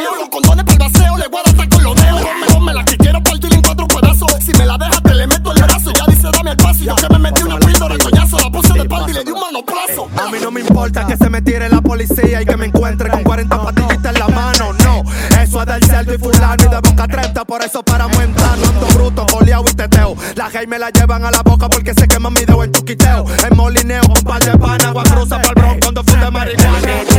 Los 0.05 0.29
condones 0.29 0.65
pa'l 0.65 0.79
baseo, 0.79 1.17
le 1.17 1.27
voy 1.29 1.41
a 1.45 1.53
dar 1.53 1.69
con 1.69 1.83
los 1.83 1.97
dedos. 1.97 2.23
Ponme, 2.53 2.73
la 2.73 2.85
que 2.85 2.97
quiero 2.97 3.23
partir 3.23 3.53
en 3.53 3.63
cuatro 3.63 3.87
pedazos. 3.89 4.33
Si 4.41 4.53
me 4.53 4.65
la 4.65 4.79
dejas, 4.79 5.03
te 5.03 5.15
le 5.15 5.27
meto 5.27 5.53
el 5.53 5.63
brazo. 5.63 5.91
Ya 5.93 6.05
dice, 6.07 6.29
dame 6.33 6.51
el 6.53 6.57
paso. 6.57 6.85
Yo 6.85 6.95
que 6.95 7.09
me 7.11 7.19
metí 7.19 7.43
una 7.43 7.59
píldora, 7.59 7.95
el 7.95 8.03
coñazo. 8.03 8.39
La 8.39 8.51
puse 8.51 8.73
de 8.75 8.85
parte 8.85 9.11
y 9.11 9.15
le 9.15 9.25
di 9.25 9.31
un 9.33 9.41
manoplazo. 9.41 10.09
A 10.17 10.31
mí 10.31 10.39
no 10.41 10.51
me 10.51 10.61
importa 10.61 11.07
que 11.07 11.17
se 11.17 11.29
me 11.29 11.43
tire 11.43 11.69
la 11.69 11.81
policía 11.81 12.43
y 12.43 12.45
que 12.47 12.57
me 12.57 12.67
encuentre 12.67 13.11
con 13.11 13.23
40 13.25 13.63
patillitas 13.63 14.15
en 14.15 14.19
la 14.21 14.29
mano. 14.29 14.73
No, 14.85 15.03
eso 15.41 15.61
es 15.61 15.67
del 15.67 15.85
cerdo 15.85 16.15
y 16.15 16.19
fulano 16.19 16.65
y 16.65 16.69
de 16.69 16.81
boca 16.81 17.09
30. 17.09 17.45
Por 17.45 17.63
eso 17.63 17.83
paramos 17.83 18.19
en 18.23 18.33
plano. 18.35 18.63
Ando 18.69 18.87
bruto, 18.95 19.27
coleado 19.27 19.65
y 19.69 19.75
teteo. 19.75 20.17
La 20.37 20.49
gay 20.51 20.67
me 20.67 20.79
la 20.79 20.91
llevan 20.91 21.25
a 21.25 21.31
la 21.31 21.43
boca 21.43 21.69
porque 21.69 21.93
se 21.95 22.07
queman 22.07 22.33
mi 22.33 22.41
dedo 22.41 22.63
en 22.63 22.73
chuquiteo. 22.73 23.25
En 23.51 23.57
molineo, 23.57 24.03
un 24.09 24.23
par 24.23 24.43
de 24.45 24.57
pan, 24.57 24.81
agua 24.83 25.03
cruza 25.05 25.41
pa'l 25.41 25.55
bron 25.55 25.81
cuando 25.81 26.05
fui 26.05 26.19
de 26.19 26.31
marihuana. 26.31 27.18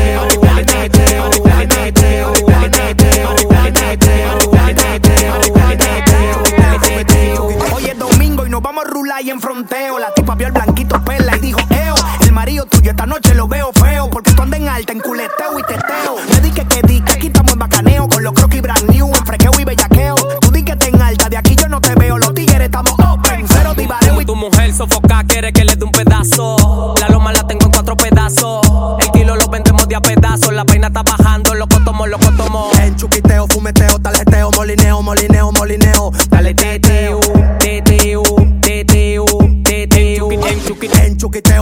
fronteo. 9.40 10.00
La 10.00 10.14
tipa 10.14 10.36
vio 10.36 10.48
el 10.48 10.54
blanquito 10.54 11.04
perla 11.04 11.36
y 11.38 11.40
dijo, 11.40 11.60
eo. 11.70 11.96
El 12.22 12.32
marido 12.32 12.66
tuyo 12.66 12.92
esta 12.92 13.06
noche 13.06 13.34
lo 13.36 13.48
veo 13.48 13.72
feo. 13.74 14.10
Porque 14.10 14.32
tú 14.34 14.42
andas 14.42 14.60
en 14.60 14.70
alta, 14.70 14.92
en 14.92 15.00
culeteo 15.00 15.60
y 15.60 15.64
teteo. 15.64 16.16
Le 16.32 16.42
dije 16.42 16.66
que 16.66 16.82
di 16.88 17.02
que 17.02 17.14
aquí 17.14 17.28
estamos 17.28 17.54
en 17.54 17.60
bacaneo. 17.60 18.08
Con 18.08 18.24
los 18.24 18.34
croquis 18.34 18.62
brand 18.62 18.90
new, 18.90 19.08
en 19.08 19.26
frequeo 19.26 19.52
y 19.60 19.66
bellaqueo. 19.66 20.16
Tú 20.42 20.52
di 20.52 20.64
que 20.64 20.76
te 20.76 20.90
en 20.90 21.02
alta, 21.02 21.30
de 21.30 21.38
aquí 21.38 21.56
yo 21.56 21.68
no 21.70 21.82
te 21.82 21.96
veo. 21.96 22.18
Los 22.18 22.34
tigres 22.34 22.62
estamos 22.62 22.94
open, 22.94 23.46
cero 23.48 23.74
divareo. 23.76 24.22
Y 24.22 24.26
tu 24.26 24.36
mujer 24.36 24.74
sofoca, 24.74 25.24
quiere 25.28 25.52
que 25.54 25.64
le 25.64 25.76
dé 25.76 25.86
un 25.86 25.92
pedazo. 25.92 26.96
La 27.00 27.08
loma 27.10 27.32
la 27.34 27.46
tengo 27.48 27.66
en 27.66 27.72
cuatro 27.72 27.96
pedazos. 27.96 28.62
El 29.00 29.12
kilo 29.12 29.36
lo 29.36 29.48
vendemos 29.48 29.88
de 29.88 29.96
a 29.96 30.02
pedazos. 30.02 30.54
La 30.54 30.66
peina 30.66 30.88
está 30.88 31.04
bajando, 31.04 31.54
loco 31.56 31.80
tomo, 31.84 32.08
loco 32.08 32.32
tomo. 32.38 32.70
En 32.82 32.96
chuquiteo, 32.96 33.48
fumeteo, 33.48 34.00
taljeteo, 34.00 34.52
molineo, 34.52 35.02
molineo, 35.02 35.52
molineo 35.52 36.12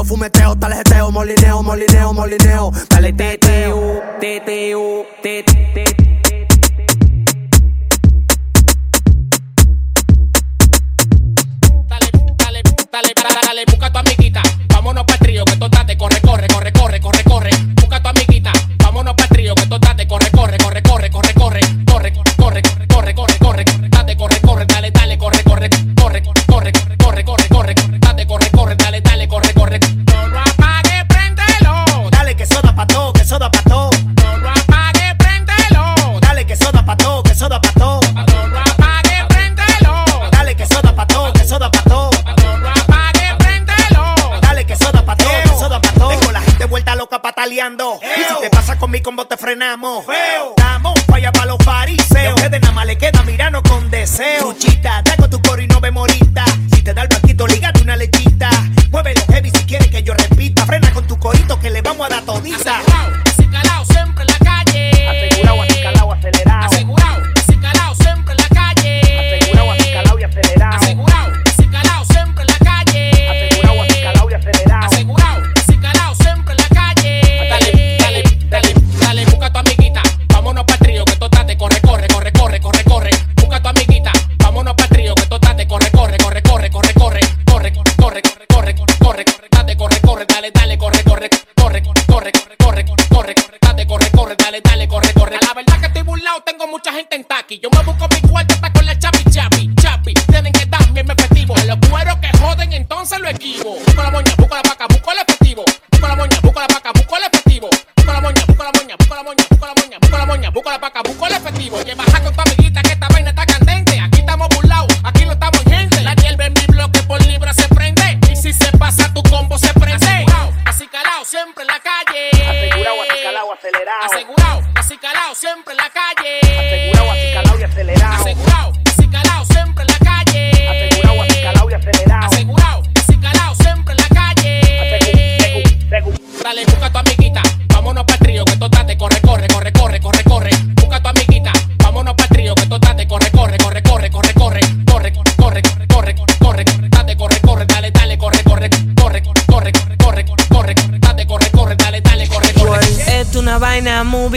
Fumeteo, 0.08 0.56
tarjeteo, 0.56 1.12
molineo, 1.12 1.62
molineo, 1.62 2.14
molineo. 2.14 2.72
dale 2.90 3.12
teteo, 3.12 4.02
teteo, 4.22 5.06
teteo. 5.22 5.68
Dale, 11.90 13.14
dale, 13.14 13.14
dale, 13.44 13.66
busca 13.66 13.92
tu 13.92 14.00
amiguita. 14.00 14.42
Vámonos 14.70 15.04
pa' 15.04 15.18
trío, 15.18 15.44
que 15.44 15.58
tú 15.58 15.66
estás 15.66 15.86
de 15.86 15.98
corre, 15.98 16.16
una 49.67 49.75
mujer. 49.75 50.26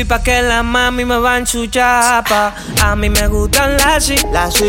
Movie 0.00 0.04
pa' 0.04 0.22
que 0.22 0.42
la 0.42 0.62
mami 0.62 1.04
me 1.04 1.18
van 1.18 1.46
su 1.46 1.66
chapa. 1.66 2.54
A 2.82 2.96
mí 2.96 3.10
me 3.10 3.26
gustan 3.28 3.76
las 3.76 4.04
sí, 4.04 4.16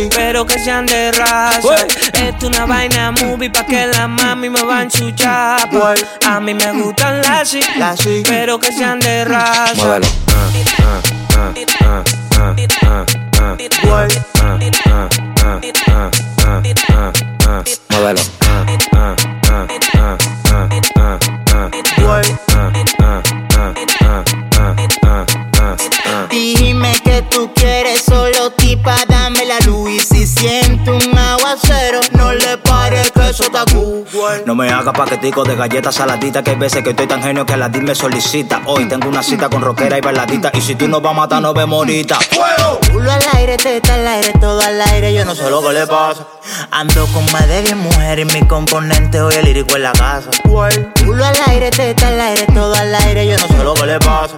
pero 0.09 0.45
que 0.45 0.59
sean 0.59 0.85
de 0.85 1.11
raza. 1.11 1.87
Es 2.15 2.43
una 2.43 2.65
vaina 2.65 3.11
movie 3.11 3.49
pa' 3.49 3.65
que 3.65 3.87
la 3.87 4.07
mami 4.07 4.49
me 4.49 4.63
van 4.63 4.91
su 4.91 5.11
chapa. 5.11 5.93
A 6.25 6.39
mí 6.39 6.53
me 6.53 6.71
gustan 6.73 7.21
las 7.21 7.49
sí, 7.49 8.23
pero 8.27 8.59
que 8.59 8.71
sean 8.73 8.99
de 8.99 9.25
raza. 9.25 9.75
Muévelo. 9.75 10.07
Ah, 18.41 18.90
tú 27.31 27.51
quieres 27.55 28.03
solo 28.03 28.51
tipa, 28.51 28.95
dame 29.07 29.45
la 29.45 29.59
luz 29.65 29.89
y 29.89 29.99
si 29.99 30.27
siento 30.27 30.95
un 30.95 31.17
aguacero, 31.17 32.01
no 32.11 32.33
le 32.33 32.57
pares 32.57 33.11
que 33.11 33.29
eso 33.29 33.43
está. 33.43 33.65
No 34.45 34.55
me 34.55 34.69
hagas 34.69 34.93
paquetico 34.93 35.43
de 35.43 35.55
galletas 35.55 35.95
saladitas 35.95 36.43
Que 36.43 36.51
hay 36.51 36.55
veces 36.57 36.83
que 36.83 36.89
estoy 36.89 37.07
tan 37.07 37.23
genio 37.23 37.45
que 37.45 37.55
la 37.55 37.69
me 37.69 37.95
solicita 37.95 38.61
Hoy 38.65 38.85
tengo 38.85 39.07
una 39.07 39.23
cita 39.23 39.49
con 39.49 39.61
rockera 39.61 39.97
y 39.97 40.01
bailadita 40.01 40.51
Y 40.53 40.61
si 40.61 40.75
tú 40.75 40.87
nos 40.87 41.01
vas 41.01 41.11
a 41.11 41.15
matar, 41.15 41.41
nos 41.41 41.53
vemos 41.53 41.77
ahorita 41.77 42.19
Culo 42.91 43.11
al 43.11 43.23
aire, 43.33 43.57
teta 43.57 43.95
al 43.95 44.07
aire, 44.07 44.33
todo 44.39 44.61
al 44.61 44.81
aire, 44.81 45.13
yo 45.13 45.25
no 45.25 45.33
sé 45.33 45.49
lo 45.49 45.61
que 45.61 45.73
le 45.73 45.87
pasa. 45.87 46.27
Ando 46.71 47.07
con 47.07 47.25
más 47.31 47.47
de 47.47 47.61
10 47.61 47.75
mujeres 47.77 48.27
y 48.29 48.39
mi 48.39 48.47
componente 48.47 49.21
hoy 49.21 49.33
el 49.35 49.45
lírico 49.45 49.75
en 49.75 49.83
la 49.83 49.91
casa. 49.93 50.29
Culo 50.43 51.25
al 51.25 51.37
aire, 51.47 51.71
teta 51.71 52.09
al 52.09 52.21
aire, 52.21 52.45
todo 52.53 52.75
al 52.75 52.93
aire, 52.93 53.27
yo 53.27 53.37
no 53.37 53.47
sé 53.47 53.63
lo 53.63 53.73
que 53.73 53.85
le 53.85 53.99
pasa. 53.99 54.35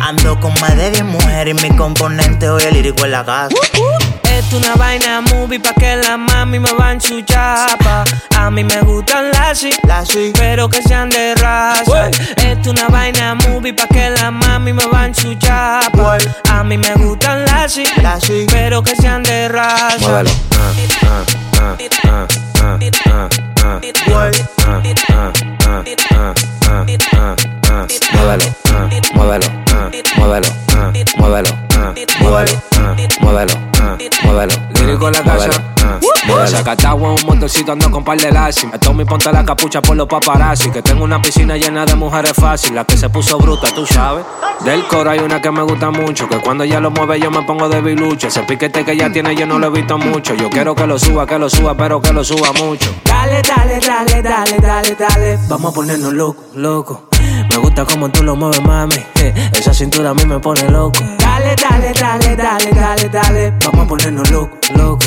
Ando 0.00 0.38
con 0.40 0.52
más 0.60 0.76
de 0.76 0.90
10 0.90 1.04
mujeres 1.04 1.56
y 1.56 1.68
mi 1.68 1.76
componente 1.76 2.48
hoy 2.48 2.62
el 2.64 2.74
lírico 2.74 3.04
en 3.04 3.12
la 3.12 3.24
casa. 3.24 3.54
Es 4.30 4.52
una 4.52 4.74
vaina 4.74 5.22
movie 5.22 5.58
pa' 5.58 5.72
que 5.72 5.96
la 5.96 6.16
mami 6.16 6.58
me 6.58 6.72
van 6.74 7.00
su 7.00 7.22
chapa. 7.22 8.04
A 8.36 8.50
mí 8.50 8.62
me 8.62 8.80
gustan 8.82 9.30
las 9.32 9.58
sí, 9.58 10.32
pero 10.34 10.68
que 10.68 10.82
sean 10.82 11.08
de 11.08 11.34
raza. 11.34 12.10
Es 12.36 12.66
una 12.66 12.88
vaina 12.88 13.34
movie 13.34 13.72
pa' 13.72 13.86
que 13.86 14.10
la 14.10 14.30
mami 14.30 14.72
me 14.72 14.86
van 14.86 15.14
su 15.14 15.34
chapa. 15.34 16.18
A 16.50 16.62
mí 16.62 16.76
me 16.76 16.92
gustan 16.94 17.44
las 17.46 17.72
sí, 17.72 18.46
pero 18.50 18.82
que 18.82 18.94
sean 18.94 19.22
de 19.22 19.48
raza. 19.48 19.98
Muévelo. 20.00 20.30
Ah, 21.04 21.24
Muévelo, 28.16 28.44
muévelo, 29.14 29.46
muévelo, 30.16 30.48
muévelo, 31.16 31.50
muévelo, 32.18 32.52
muévelo, 33.20 33.54
muévelo. 34.24 34.54
Lírico 34.74 35.10
la 35.10 35.22
casa. 35.22 35.75
Ah, 35.86 36.00
muévelo. 36.26 36.46
Sacatagua 36.48 37.12
en 37.12 37.14
un 37.20 37.26
motorcito 37.26 37.72
ando 37.72 37.90
con 37.90 38.04
par 38.04 38.18
de 38.18 38.32
lazi. 38.32 38.66
Me 38.66 38.78
tomo 38.78 39.02
y 39.02 39.04
ponte 39.04 39.30
la 39.30 39.44
capucha 39.44 39.80
por 39.80 39.96
los 39.96 40.06
paparazzi. 40.08 40.70
Que 40.70 40.82
tengo 40.82 41.04
una 41.04 41.20
piscina 41.22 41.56
llena 41.56 41.84
de 41.86 41.94
mujeres 41.94 42.32
fácil. 42.34 42.74
La 42.74 42.84
que 42.84 42.96
se 42.96 43.08
puso 43.08 43.38
bruta, 43.38 43.68
tú 43.74 43.86
sabes. 43.86 44.24
Del 44.64 44.86
coro 44.88 45.10
hay 45.10 45.20
una 45.20 45.40
que 45.40 45.50
me 45.50 45.62
gusta 45.62 45.90
mucho. 45.90 46.28
Que 46.28 46.38
cuando 46.38 46.64
ella 46.64 46.80
lo 46.80 46.90
mueve 46.90 47.20
yo 47.20 47.30
me 47.30 47.42
pongo 47.42 47.68
de 47.68 47.80
bilucho. 47.80 48.28
Ese 48.28 48.42
piquete 48.42 48.84
que 48.84 48.92
ella 48.92 49.12
tiene 49.12 49.34
yo 49.36 49.46
no 49.46 49.58
lo 49.58 49.68
he 49.68 49.70
visto 49.70 49.98
mucho. 49.98 50.34
Yo 50.34 50.50
quiero 50.50 50.74
que 50.74 50.86
lo 50.86 50.98
suba, 50.98 51.26
que 51.26 51.38
lo 51.38 51.48
suba, 51.48 51.74
pero 51.74 52.00
que 52.00 52.12
lo 52.12 52.24
suba 52.24 52.52
mucho. 52.52 52.92
Dale, 53.04 53.42
dale, 53.42 53.78
dale, 53.80 54.22
dale, 54.22 54.58
dale, 54.58 54.96
dale. 54.98 55.38
Vamos 55.48 55.72
a 55.72 55.74
ponernos 55.74 56.12
loco, 56.12 56.44
loco. 56.54 57.08
Me 57.56 57.62
gusta 57.62 57.86
como 57.86 58.10
tú 58.10 58.22
lo 58.22 58.36
mueves, 58.36 58.60
mami. 58.60 58.96
Eh, 59.14 59.32
esa 59.54 59.72
cintura 59.72 60.10
a 60.10 60.14
mí 60.14 60.26
me 60.26 60.38
pone 60.38 60.68
loco. 60.68 61.00
Dale, 61.18 61.56
dale, 61.56 61.90
dale, 61.98 62.36
dale, 62.36 62.70
dale, 62.70 63.08
dale. 63.08 63.50
Vamos 63.64 63.86
a 63.86 63.88
ponernos 63.88 64.30
loco, 64.30 64.58
loco. 64.74 65.06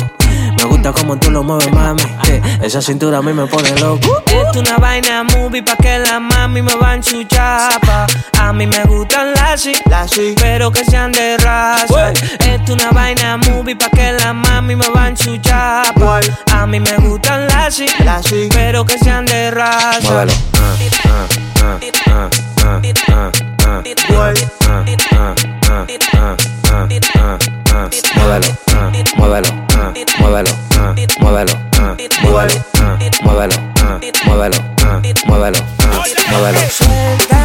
Me 0.56 0.64
gusta 0.64 0.90
como 0.90 1.16
tú 1.16 1.30
lo 1.30 1.44
mueves, 1.44 1.72
mami. 1.72 2.02
Eh, 2.28 2.42
esa 2.60 2.82
cintura 2.82 3.18
a 3.18 3.22
mí 3.22 3.32
me 3.32 3.46
pone 3.46 3.70
loco. 3.78 4.00
Uh. 4.08 4.50
Es 4.50 4.56
una 4.56 4.78
vaina 4.78 5.22
movie 5.22 5.62
pa' 5.62 5.76
que 5.76 6.00
la 6.00 6.18
mami 6.18 6.60
me 6.60 6.74
va 6.74 6.96
en 6.96 7.04
su. 7.04 7.24
A 7.38 8.52
mí 8.52 8.66
me 8.66 8.82
gustan 8.82 9.32
las 9.34 9.64
y, 9.66 9.74
las 9.88 10.18
y. 10.18 10.34
pero 10.34 10.72
que 10.72 10.84
sean 10.84 11.12
de 11.12 11.36
raza. 11.36 12.10
Es 12.10 12.68
una 12.68 12.90
vaina 12.90 13.36
movie 13.36 13.76
pa' 13.76 13.90
que 13.90 14.10
la 14.14 14.32
mami 14.32 14.74
me 14.74 14.88
va 14.88 15.06
en 15.06 15.16
su. 15.16 15.38
A 15.52 16.66
mí 16.66 16.80
me 16.80 16.96
gustan 16.96 17.46
las 17.46 17.78
y, 17.78 17.86
las 18.02 18.32
y. 18.32 18.48
pero 18.48 18.84
que 18.84 18.98
sean 18.98 19.24
de 19.24 19.52
raza. 19.52 20.26
Móvelo, 28.16 28.46
móvelo, 29.16 29.50
móvelo, 30.20 30.52
móvelo, 31.20 31.54
móvelo, 32.22 32.54
móvelo, 33.22 33.56
móvelo, 34.26 34.58
móvelo, 35.26 35.60
móvelo. 36.30 37.39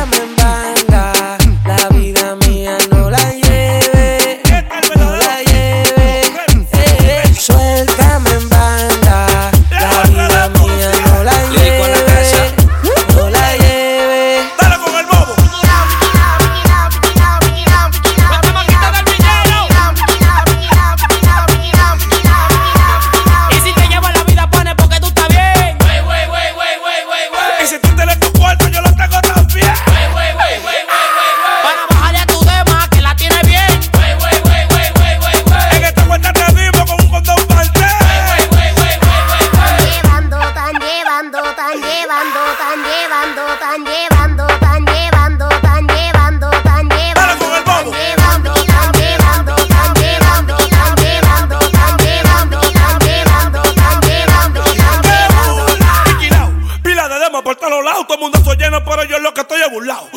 los 57.75 57.85
lados, 57.85 58.07
todo 58.07 58.15
el 58.15 58.21
mundo 58.21 58.39
soy 58.43 58.57
lleno, 58.57 58.83
pero 58.83 59.03
yo 59.03 59.17
es 59.17 59.21
lo 59.21 59.33
que 59.33 59.41
estoy 59.41 59.61
es 59.61 59.71
burlado. 59.71 60.09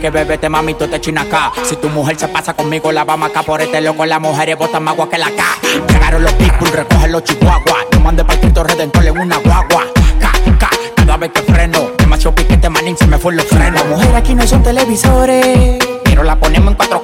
que 0.00 0.10
bebete, 0.10 0.48
mami, 0.48 0.74
tú 0.74 0.88
te 0.88 1.00
chinas 1.00 1.26
acá. 1.26 1.52
Si 1.64 1.76
tu 1.76 1.88
mujer 1.90 2.18
se 2.18 2.26
pasa 2.28 2.54
conmigo, 2.54 2.90
la 2.90 3.04
vamos 3.04 3.30
acá 3.30 3.42
por 3.42 3.60
este 3.60 3.80
loco. 3.80 4.06
Las 4.06 4.20
mujeres 4.20 4.56
botan 4.56 4.82
más 4.82 4.94
agua 4.94 5.08
que 5.10 5.18
la 5.18 5.26
K. 5.26 5.44
Llegaron 5.88 6.22
los 6.22 6.32
people, 6.32 6.70
recogen 6.70 7.12
los 7.12 7.22
chihuahuas. 7.24 7.86
Yo 7.92 8.00
mandé 8.00 8.24
para 8.24 8.40
Cristo 8.40 8.64
Redentor 8.64 9.04
en 9.04 9.18
una 9.18 9.36
guagua. 9.36 9.84
K, 10.18 10.32
K, 10.58 10.70
cada 10.96 11.16
vez 11.18 11.30
que 11.32 11.42
freno. 11.42 11.90
Demasiado 11.98 12.34
piquete, 12.34 12.70
manín, 12.70 12.96
se 12.96 13.06
me 13.06 13.18
fue 13.18 13.34
los 13.34 13.44
frenos. 13.46 13.74
Las 13.74 13.86
mujeres 13.86 14.14
aquí 14.14 14.34
no 14.34 14.46
son 14.46 14.62
televisores, 14.62 15.78
pero 16.04 16.22
la 16.22 16.36
ponemos 16.36 16.70
en 16.70 16.76
cuatro 16.76 16.99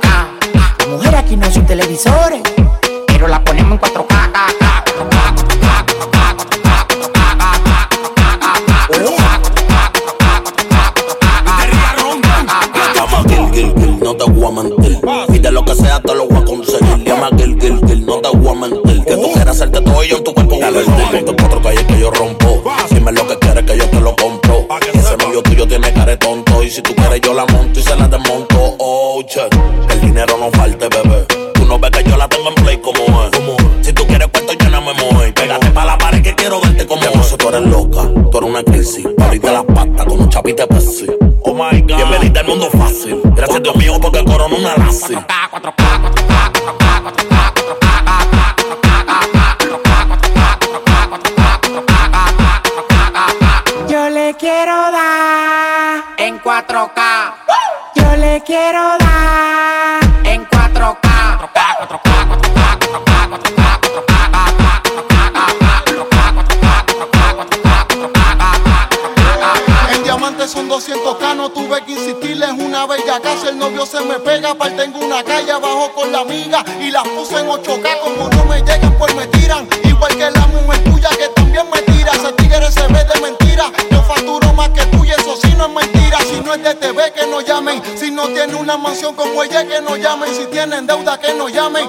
se 73.87 74.01
me 74.01 74.19
pega, 74.19 74.53
par 74.55 74.73
tengo 74.73 74.99
una 74.99 75.23
calle 75.23 75.53
abajo 75.53 75.93
con 75.95 76.11
la 76.11 76.21
amiga 76.21 76.65
y 76.81 76.91
las 76.91 77.07
puse 77.09 77.39
en 77.39 77.47
8K, 77.47 78.01
como 78.01 78.29
no 78.29 78.45
me 78.47 78.61
llegan 78.61 78.99
pues 78.99 79.15
me 79.15 79.27
tiran, 79.29 79.69
igual 79.85 80.13
que 80.17 80.29
la 80.29 80.47
mujer 80.49 80.83
tuya 80.85 81.09
que 81.11 81.29
también 81.29 81.65
me 81.73 81.81
tira, 81.83 82.11
ese 82.13 82.33
tigre 82.33 82.71
se 82.73 82.85
ve 82.89 83.05
de 83.05 83.21
mentira, 83.21 83.71
yo 83.91 84.03
facturo 84.03 84.53
más 84.55 84.71
que 84.71 84.85
tú 84.87 85.05
y 85.05 85.11
eso 85.11 85.37
sí 85.41 85.55
no 85.57 85.67
es 85.67 85.73
mentira, 85.73 86.19
si 86.19 86.41
no 86.41 86.55
es 86.55 86.65
de 86.65 86.75
TV 86.75 87.13
que 87.13 87.27
no 87.29 87.41
llamen, 87.41 87.81
si 87.97 88.11
no 88.11 88.27
tiene 88.29 88.57
una 88.57 88.77
mansión 88.77 89.15
como 89.15 89.43
ella 89.45 89.65
que 89.65 89.81
no 89.81 89.97
llamen, 89.97 90.35
si 90.35 90.47
tienen 90.47 90.87
deuda 90.87 91.21
que 91.21 91.35
no 91.35 91.49
llamen, 91.49 91.89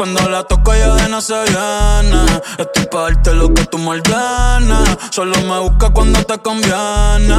cuando 0.00 0.30
la 0.30 0.42
toco 0.44 0.74
ya 0.74 0.94
de 0.94 1.10
no 1.10 1.20
se 1.20 1.34
viene. 1.34 2.24
Estoy 2.56 2.86
pa' 2.90 3.02
darte 3.02 3.34
lo 3.34 3.52
que 3.52 3.66
tú 3.66 3.76
me 3.76 3.90
ordenes. 3.90 4.96
Solo 5.10 5.38
me 5.42 5.58
busca 5.58 5.90
cuando 5.90 6.24
te 6.24 6.38
conviene. 6.38 7.36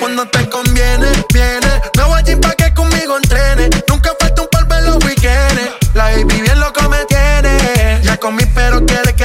Cuando 0.00 0.24
te 0.28 0.48
conviene, 0.48 1.08
viene. 1.34 1.82
Me 1.98 2.04
voy 2.04 2.18
allí 2.18 2.34
pa' 2.36 2.54
que 2.54 2.72
conmigo 2.72 3.18
entrene. 3.18 3.68
Nunca 3.88 4.12
falta 4.18 4.40
un 4.40 4.48
polvo 4.48 4.74
en 4.74 4.86
los 4.86 5.04
weekends. 5.04 5.72
La 5.92 6.04
baby 6.04 6.40
bien 6.40 6.58
loco 6.58 6.88
me 6.88 7.04
tiene. 7.04 8.00
Ya 8.02 8.16
comí, 8.16 8.44
pero 8.54 8.82
quiere 8.86 9.14
que. 9.14 9.21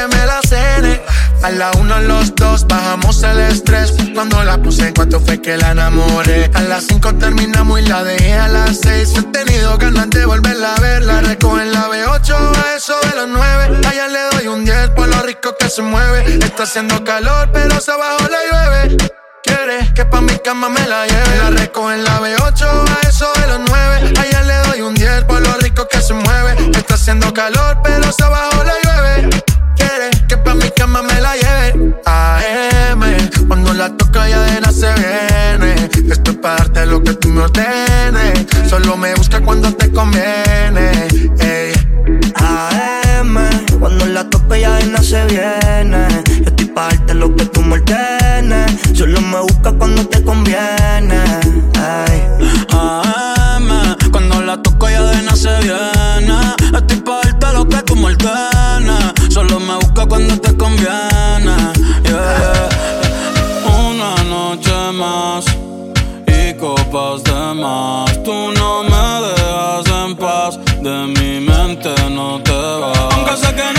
A 1.43 1.51
la 1.51 1.71
uno, 1.79 1.99
los 2.01 2.33
dos, 2.35 2.67
bajamos 2.67 3.21
el 3.23 3.39
estrés. 3.39 3.93
Cuando 4.13 4.43
la 4.43 4.57
puse 4.57 4.87
en 4.87 4.93
cuanto 4.93 5.19
fue 5.19 5.41
que 5.41 5.57
la 5.57 5.71
enamoré. 5.71 6.49
A 6.53 6.61
las 6.61 6.85
cinco 6.85 7.13
terminamos 7.15 7.79
y 7.79 7.83
la 7.83 8.03
dejé 8.03 8.33
a 8.33 8.47
las 8.47 8.79
seis. 8.81 9.13
He 9.15 9.23
tenido 9.23 9.77
ganas 9.77 10.09
de 10.09 10.25
volverla 10.25 10.75
a 10.75 10.79
ver. 10.79 11.03
La 11.03 11.21
recojo 11.21 11.59
en 11.59 11.71
la 11.71 11.87
B8 11.87 12.33
a 12.33 12.75
eso 12.75 12.95
de 13.09 13.15
los 13.15 13.27
nueve. 13.29 13.79
Allá 13.87 14.07
le 14.07 14.19
doy 14.35 14.47
un 14.47 14.65
10 14.65 14.89
por 14.91 15.07
lo 15.07 15.21
rico 15.21 15.55
que 15.59 15.69
se 15.69 15.81
mueve. 15.81 16.39
Está 16.43 16.63
haciendo 16.63 17.03
calor, 17.03 17.49
pero 17.53 17.79
se 17.79 17.91
abajo 17.91 18.27
la 18.29 18.39
llueve. 18.49 18.97
Quiere 19.43 19.93
que 19.93 20.05
pa' 20.05 20.21
mi 20.21 20.37
cama 20.39 20.69
me 20.69 20.85
la 20.87 21.05
lleve. 21.05 21.37
La 21.37 21.49
recojo 21.51 21.91
en 21.91 22.03
la 22.03 22.19
B8 22.19 22.63
a 22.63 23.07
eso 23.07 23.31
de 23.39 23.47
los 23.47 23.59
9. 23.69 24.13
Allá 24.19 24.43
le 24.43 24.69
doy 24.69 24.81
un 24.81 24.95
10 24.95 25.23
por 25.25 25.41
lo 25.41 25.53
rico 25.57 25.87
que 25.87 26.01
se 26.01 26.13
mueve. 26.13 26.71
Está 26.75 26.95
haciendo 26.95 27.33
calor, 27.33 27.79
pero 27.83 28.11
se 28.11 28.23
abajo 28.23 28.63
la 28.63 28.73
llueve. 28.83 29.46
Que 30.77 30.83
la. 30.83 31.33
AM, 32.05 33.01
cuando 33.47 33.73
la 33.73 33.89
toca 33.97 34.29
ya 34.29 34.43
de 34.43 34.61
nada 34.61 34.71
se 34.71 34.93
viene. 34.93 35.73
Esto 36.11 36.29
es 36.31 36.37
para 36.37 36.57
darte 36.57 36.85
lo 36.85 37.01
que 37.01 37.15
tú 37.15 37.29
me 37.29 37.41
ordenes. 37.41 38.45
Solo 38.69 38.95
me 38.95 39.15
busca 39.15 39.41
cuando 39.41 39.73
te 39.73 39.91
conviene. 39.91 41.07
Ey. 41.39 41.73
AM, 42.35 43.39
cuando 43.79 44.05
la 44.05 44.29
toco 44.29 44.55
ya 44.55 44.75
de 44.75 44.85
nada 44.85 45.01
se 45.01 45.25
viene. 45.25 46.07
Estoy 46.45 46.67
pa' 46.67 46.89
darte 46.89 47.15
lo 47.15 47.35
que 47.35 47.45
tú 47.45 47.63
me 47.63 47.73
ordenes. 47.73 48.71
Solo 48.93 49.19
me 49.19 49.39
busca 49.41 49.71
cuando 49.71 50.07
te 50.07 50.23
conviene. 50.23 51.23
Ay. 51.81 52.21
AM, 52.69 53.95
cuando 54.11 54.43
la 54.43 54.61
toco 54.61 54.87
ya 54.87 55.01
de 55.01 55.23
nada 55.23 55.35
se 55.35 55.57
viene. 55.61 56.37
Estoy 56.71 57.01
pa' 57.01 57.21
darte 57.23 57.53
lo 57.53 57.67
que 57.67 57.81
tú 57.81 57.95
me 57.95 58.13
ordenes. 58.13 59.26
Solo 59.47 59.59
me 59.61 59.75
busca 59.75 60.05
cuando 60.05 60.37
te 60.41 60.57
conviene. 60.57 61.55
Una 63.65 64.23
noche 64.23 64.91
más 64.93 65.45
y 66.27 66.53
copas 66.55 67.23
de 67.23 67.53
más. 67.53 68.23
Tú 68.23 68.51
no 68.51 68.83
me 68.83 69.27
dejas 69.27 69.87
en 69.87 70.15
paz. 70.17 70.59
De 70.81 71.07
mi 71.07 71.39
mente 71.39 71.95
no 72.09 72.41
te 72.41 72.51
vas. 72.51 73.13
Aunque 73.13 73.37
sé 73.37 73.55
que 73.55 73.76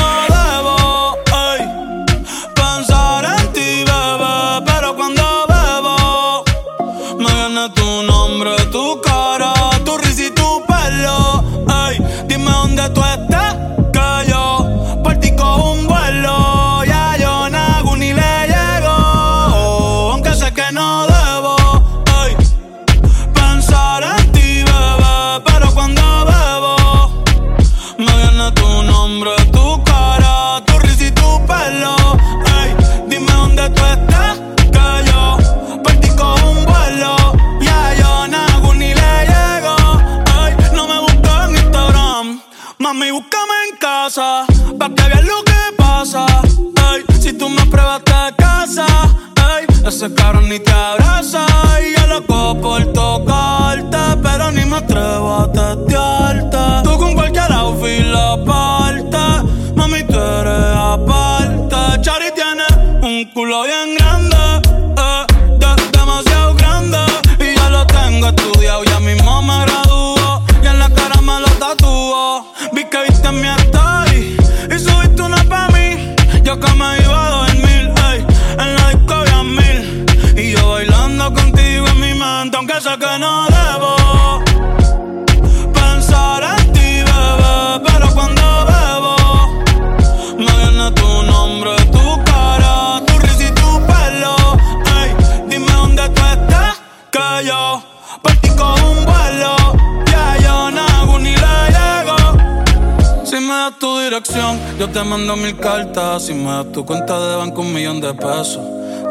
de 108.08 108.14
pesos. 108.14 108.60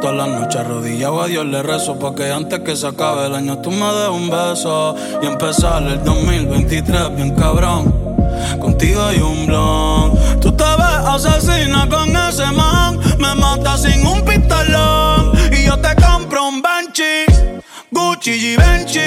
Todas 0.01 0.15
las 0.15 0.27
noches 0.27 0.61
arrodillado 0.61 1.21
a 1.21 1.27
Dios 1.27 1.45
le 1.45 1.63
rezo 1.63 1.97
Porque 1.97 2.31
antes 2.31 2.59
que 2.59 2.75
se 2.75 2.87
acabe 2.87 3.25
el 3.25 3.35
año 3.35 3.57
tú 3.59 3.71
me 3.71 3.85
des 3.85 4.09
un 4.09 4.29
beso. 4.29 4.95
Y 5.21 5.25
empezar 5.25 5.83
el 5.83 6.03
2023 6.03 7.15
bien 7.15 7.35
cabrón. 7.35 7.93
Contigo 8.59 9.03
hay 9.03 9.19
un 9.19 9.45
blon. 9.45 10.39
Tú 10.39 10.51
te 10.51 10.63
ves 10.63 11.05
asesina 11.05 11.87
con 11.89 12.09
ese 12.15 12.45
man. 12.51 12.99
Me 13.19 13.35
matas 13.35 13.83
sin 13.83 14.05
un 14.05 14.21
pistolón. 14.25 15.31
Y 15.51 15.65
yo 15.65 15.77
te 15.77 15.95
compro 15.95 16.47
un 16.47 16.61
Banshee 16.61 17.25
Gucci 17.91 18.31
y 18.31 18.57
Benchi 18.57 19.05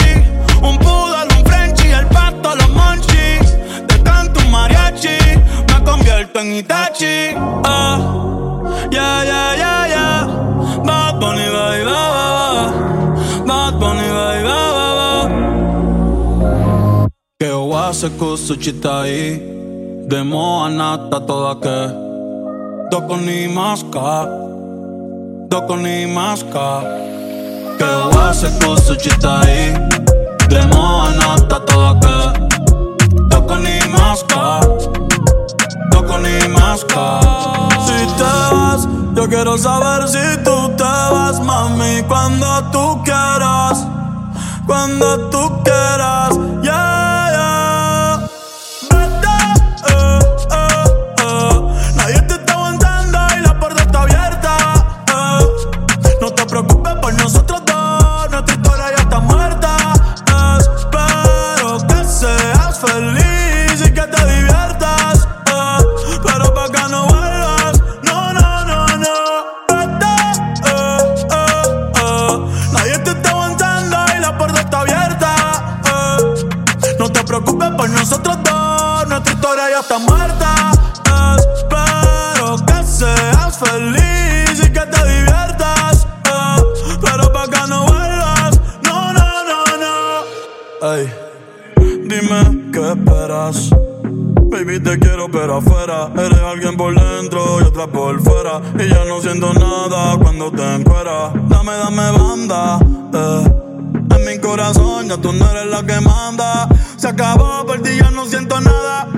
Un 0.62 0.78
poodle, 0.78 1.28
un 1.36 1.44
Frenchie 1.44 1.92
El 1.92 2.06
pato, 2.06 2.56
los 2.56 2.70
monchis 2.70 3.56
Te 3.86 4.02
canto 4.02 4.40
un 4.40 4.50
mariachi 4.50 5.18
Me 5.68 5.84
convierto 5.84 6.40
en 6.40 6.54
Itachi. 6.56 7.34
Ah, 7.64 8.19
Que 17.90 17.96
wase 17.96 18.10
kusuchitai 18.10 19.42
Demo 20.06 20.64
anata 20.64 21.18
toda 21.26 21.56
que. 21.56 21.78
Doko 22.88 23.16
ni 23.16 23.48
maska 23.48 24.28
Doko 25.48 25.76
ni 25.76 26.06
maska 26.06 26.68
Que 27.78 27.90
wase 28.14 28.48
kusuchitai 28.60 29.74
Demo 30.48 31.02
anata 31.02 31.58
toda 31.66 31.98
que. 32.02 32.18
Doko 33.28 33.56
ni 33.58 33.80
maska 33.90 34.60
Doko 35.90 36.18
ni 36.22 36.36
maska 36.54 37.06
Si 37.86 37.98
te 38.18 38.32
vas, 38.54 38.86
yo 39.16 39.28
quiero 39.28 39.58
saber 39.58 40.06
si 40.06 40.44
tú 40.44 40.70
te 40.76 40.84
vas, 40.84 41.40
mami, 41.40 42.04
cuando 42.06 42.46
tú 42.70 43.02
quieras, 43.02 43.84
cuando 44.64 45.28
tú 45.30 45.62
quieras, 45.64 46.39
está 79.80 79.98
muerta. 79.98 80.70
Espero 81.38 82.56
que 82.66 82.84
seas 82.84 83.58
feliz 83.58 84.60
y 84.66 84.70
que 84.72 84.80
te 84.80 85.08
diviertas. 85.08 86.06
pero 87.00 87.32
pa' 87.32 87.48
que 87.48 87.66
no 87.68 87.84
vuelvas. 87.86 88.60
No, 88.84 89.12
no, 89.12 89.44
no, 89.48 89.64
no. 89.82 90.92
Ey, 90.94 91.12
dime 92.04 92.70
qué 92.72 92.92
esperas. 92.92 93.70
Baby, 94.50 94.80
te 94.80 94.98
quiero, 94.98 95.30
pero 95.30 95.56
afuera. 95.58 96.10
Eres 96.16 96.38
alguien 96.40 96.76
por 96.76 96.94
dentro 96.94 97.60
y 97.60 97.64
otra 97.64 97.86
por 97.86 98.20
fuera. 98.20 98.60
Y 98.78 98.88
ya 98.88 99.04
no 99.06 99.20
siento 99.20 99.52
nada 99.54 100.16
cuando 100.18 100.50
te 100.50 100.74
encueras. 100.74 101.32
Dame, 101.48 101.72
dame 101.72 102.10
banda. 102.12 102.78
eh. 103.14 103.56
En 104.16 104.26
mi 104.26 104.38
corazón 104.38 105.08
ya 105.08 105.16
tú 105.16 105.32
no 105.32 105.50
eres 105.50 105.66
la 105.66 105.82
que 105.84 106.00
manda. 106.00 106.68
Se 106.96 107.08
acabó, 107.08 107.64
por 107.64 107.80
ti 107.80 107.90
ya 107.96 108.10
no 108.10 108.26
siento 108.26 108.60
nada. 108.60 109.08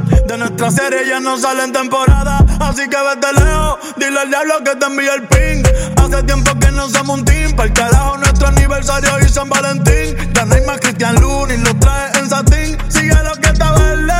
De 0.62 0.68
nuestra 0.68 0.90
serie 0.90 1.08
ya 1.08 1.18
no 1.18 1.36
sale 1.36 1.64
en 1.64 1.72
temporada. 1.72 2.38
Así 2.60 2.88
que 2.88 2.96
vete 2.96 3.32
lejos, 3.32 3.78
dile 3.96 4.20
al 4.20 4.28
diablo 4.28 4.62
que 4.62 4.76
te 4.76 4.86
envíe 4.86 5.08
el 5.08 5.26
ping. 5.26 5.64
Hace 5.96 6.22
tiempo 6.22 6.56
que 6.60 6.70
no 6.70 6.88
somos 6.88 7.18
un 7.18 7.24
team. 7.24 7.56
Para 7.56 7.66
el 7.66 7.72
carajo, 7.74 8.16
nuestro 8.18 8.46
aniversario 8.46 9.10
y 9.18 9.28
San 9.28 9.48
Valentín. 9.48 10.16
Ya 10.32 10.44
no 10.44 10.54
hay 10.54 10.60
más 10.64 10.78
Cristian 10.78 11.16
Luna 11.16 11.52
y 11.52 11.58
lo 11.58 11.74
trae 11.80 12.12
en 12.16 12.30
satín. 12.30 12.78
Sigue 12.88 13.12
lo 13.24 13.34
que 13.40 13.48
está 13.48 13.72
verde. 13.72 14.12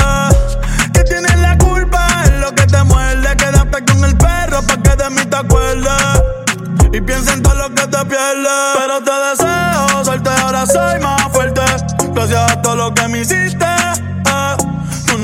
eh. 0.00 0.90
Que 0.92 1.04
tienes 1.04 1.38
la 1.38 1.56
culpa, 1.56 2.24
es 2.24 2.40
lo 2.40 2.52
que 2.52 2.66
te 2.66 2.82
muerde. 2.82 3.36
Quédate 3.36 3.84
con 3.84 4.04
el 4.04 4.16
perro 4.16 4.62
pa' 4.62 4.82
que 4.82 4.96
de 4.96 5.10
mí 5.10 5.24
te 5.24 5.36
acuerdes. 5.36 6.22
Y 6.92 7.00
piensa 7.00 7.32
en 7.32 7.42
todo 7.44 7.54
lo 7.54 7.68
que 7.72 7.86
te 7.86 8.04
pierdes. 8.06 8.74
Pero 8.76 9.04
te 9.04 9.12
deseo 9.30 10.04
suerte, 10.04 10.30
ahora 10.30 10.66
soy 10.66 10.98
más 10.98 11.22
fuerte. 11.30 11.60
Gracias 12.12 12.50
a 12.50 12.60
todo 12.60 12.74
lo 12.74 12.92
que 12.92 13.06
me 13.06 13.20
hiciste. 13.20 13.66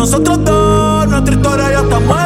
Nosotros 0.00 0.42
dos, 0.42 1.08
nuestra 1.08 1.34
historia 1.34 1.72
ya 1.72 1.80
está 1.80 2.00
muerta. 2.00 2.19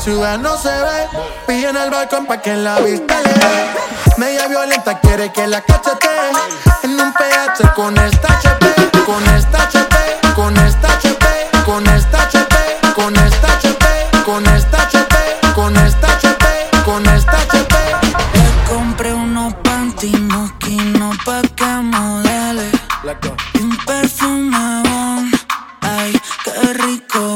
Ciudad 0.00 0.38
no 0.38 0.56
se 0.56 0.70
ve. 0.70 1.08
Pilla 1.46 1.70
en 1.70 1.76
el 1.76 1.90
balcón 1.90 2.26
pa' 2.26 2.40
que 2.40 2.54
la 2.56 2.78
vista 2.80 3.20
le 3.20 3.32
dé. 3.34 3.70
Media 4.16 4.46
violenta 4.48 4.98
quiere 5.00 5.30
que 5.30 5.46
la 5.46 5.60
cachete. 5.60 6.08
En 6.82 6.98
un 6.98 7.12
PH 7.12 7.74
con 7.74 7.96
esta 7.98 8.28
HP, 8.28 8.66
con 9.04 9.22
esta 9.36 9.62
HP, 9.64 9.96
con 10.34 10.56
esta 10.56 10.88
HP, 10.88 11.26
con 11.66 11.86
esta 11.86 12.22
HP, 12.22 12.56
con 12.94 13.16
esta 13.16 13.48
HP, 13.48 14.24
con 14.24 14.46
esta 14.46 14.78
HP, 14.78 15.54
con 15.54 15.76
esta 15.76 16.06
HP, 16.08 16.46
con 16.84 17.06
esta 17.06 17.36
HP. 17.36 17.74
Le 18.34 18.74
compré 18.74 19.12
unos 19.12 19.52
panty 19.62 20.16
mosquinos 20.16 21.16
pa' 21.24 21.42
que 21.54 21.64
modele 21.64 22.70
Y 23.54 23.62
un 23.62 23.76
perfume 23.84 24.82
bon, 24.84 25.30
ay, 25.82 26.18
qué 26.44 26.72
rico 26.74 27.29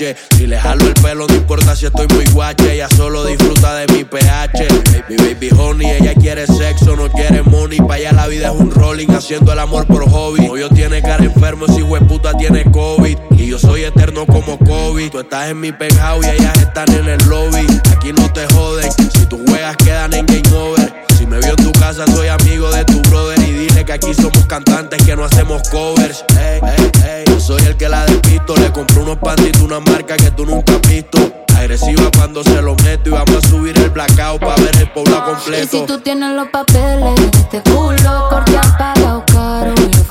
Si 0.00 0.46
le 0.46 0.58
jalo 0.58 0.86
el 0.86 0.94
pelo, 0.94 1.26
no 1.26 1.34
importa 1.34 1.76
si 1.76 1.84
estoy 1.84 2.06
muy 2.14 2.24
guache. 2.32 2.72
Ella 2.72 2.88
solo 2.96 3.22
disfruta 3.26 3.74
de 3.74 3.86
mi 3.92 4.02
pH. 4.04 4.66
Mi 5.10 5.16
baby 5.16 5.50
honey, 5.54 5.90
ella 5.90 6.14
quiere 6.14 6.46
sexo, 6.46 6.96
no 6.96 7.10
quiere 7.10 7.42
money. 7.42 7.78
Pa' 7.80 7.96
allá 7.96 8.12
la 8.12 8.26
vida 8.26 8.46
es 8.46 8.54
un 8.54 8.70
rolling, 8.70 9.08
haciendo 9.08 9.52
el 9.52 9.58
amor 9.58 9.86
por 9.86 10.08
hobby. 10.08 10.46
Novio 10.46 10.70
tiene 10.70 11.02
cara 11.02 11.22
enfermo, 11.22 11.66
si 11.66 11.82
puta 11.82 12.32
tiene 12.32 12.64
COVID. 12.70 13.18
Y 13.32 13.48
yo 13.48 13.58
soy 13.58 13.84
eterno 13.84 14.24
como 14.24 14.58
COVID. 14.58 15.10
Tú 15.10 15.20
estás 15.20 15.50
en 15.50 15.60
mi 15.60 15.70
penthouse 15.70 16.26
y 16.26 16.30
ellas 16.30 16.56
están 16.56 16.90
en 16.92 17.06
el 17.06 17.18
lobby. 17.28 17.66
Aquí 17.94 18.14
no 18.14 18.32
te 18.32 18.46
joden, 18.54 18.90
si 18.92 19.26
tus 19.26 19.40
juegas 19.46 19.76
quedan 19.76 20.14
en 20.14 20.24
game 20.24 20.56
over. 20.56 21.04
Si 21.18 21.26
me 21.26 21.38
vio 21.40 21.50
en 21.50 21.56
tu 21.56 21.72
casa, 21.72 22.06
soy 22.06 22.28
amigo 22.28 22.70
de 22.70 22.86
tu 22.86 23.02
brother. 23.10 23.39
Que 23.90 23.94
aquí 23.94 24.14
somos 24.14 24.46
cantantes 24.46 25.02
que 25.04 25.16
no 25.16 25.24
hacemos 25.24 25.68
covers. 25.68 26.24
Yo 27.26 27.40
soy 27.40 27.60
el 27.62 27.76
que 27.76 27.88
la 27.88 28.06
despisto. 28.06 28.54
Le 28.54 28.70
compré 28.70 29.00
unos 29.00 29.16
pantitos, 29.18 29.62
una 29.62 29.80
marca 29.80 30.16
que 30.16 30.30
tú 30.30 30.46
nunca 30.46 30.74
has 30.74 30.82
visto. 30.82 31.18
Agresiva 31.58 32.08
cuando 32.16 32.44
se 32.44 32.62
lo 32.62 32.76
meto. 32.84 33.10
Y 33.10 33.12
vamos 33.14 33.44
a 33.44 33.48
subir 33.48 33.76
el 33.76 33.90
blackout 33.90 34.40
para 34.40 34.54
ver 34.62 34.76
el 34.76 34.92
pueblo 34.92 35.16
Y 35.16 35.16
si 35.16 35.34
completo. 35.34 35.86
tú 35.86 35.98
tienes 36.02 36.36
los 36.36 36.46
papeles 36.50 37.18
este 37.34 37.62
culo, 37.68 38.28
corte 38.30 38.56
han 38.56 38.78
pagado 38.78 39.24
caro 39.26 39.74
y 39.76 39.92
lo 39.96 40.04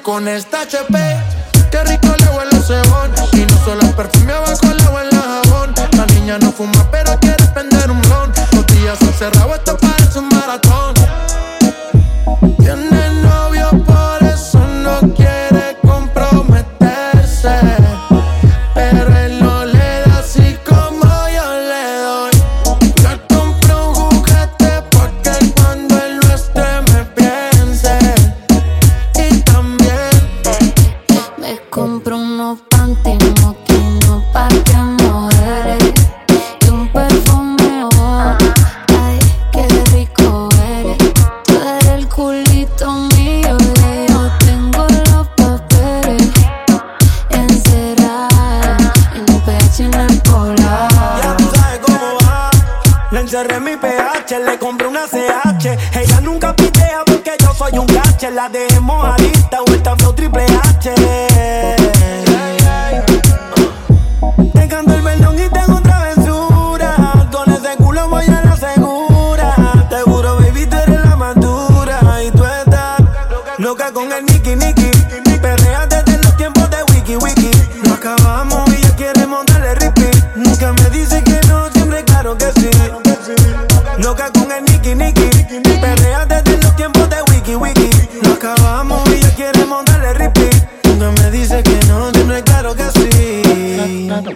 con 0.00 0.28
esta 0.28 0.62
HP. 0.62 1.41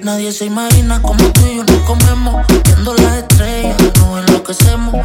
Nadie 0.06 0.30
se 0.30 0.44
imagina 0.44 1.02
como 1.02 1.18
tú 1.32 1.40
y 1.48 1.56
yo 1.56 1.64
nos 1.64 1.80
comemos. 1.80 2.46
Viendo 2.64 2.94
las 2.94 3.16
estrellas, 3.16 3.76
nos 3.98 4.20
enloquecemos. 4.20 5.04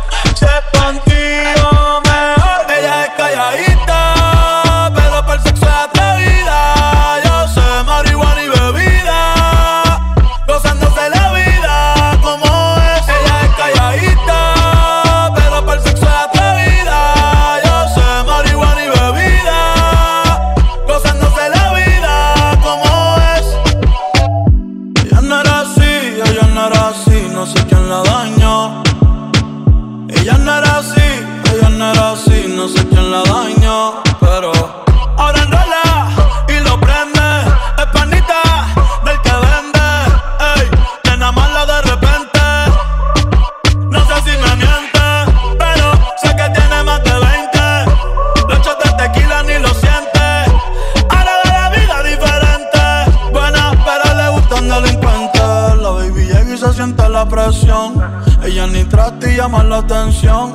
llama 59.51 59.63
la 59.65 59.77
atención. 59.79 60.53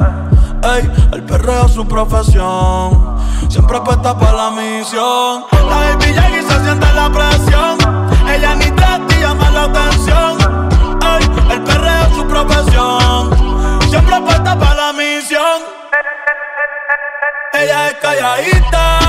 Ey, 0.63 0.91
el 1.13 1.23
perreo 1.25 1.67
es 1.67 1.73
su 1.73 1.87
profesión. 1.87 3.19
Siempre 3.49 3.77
apuesta 3.77 4.19
para 4.19 4.33
la 4.33 4.51
misión. 4.51 5.45
La 5.53 5.77
baby 5.77 6.07
llega 6.07 6.43
se 6.49 6.65
siente 6.65 6.87
la 6.95 7.11
presión. 7.11 7.79
Ella 8.27 8.55
ni 8.55 8.71
te 8.71 9.21
llama 9.21 9.51
la 9.51 9.65
atención. 9.65 10.39
Ey, 11.03 11.53
el 11.53 11.63
perreo 11.63 12.07
es 12.07 12.17
su 12.17 12.27
profesión. 12.27 13.81
Siempre 13.91 14.15
apuesta 14.15 14.59
para 14.59 14.75
la 14.75 14.93
misión. 14.95 15.61
Ella 17.53 17.89
es 17.89 17.95
calladita 17.97 19.06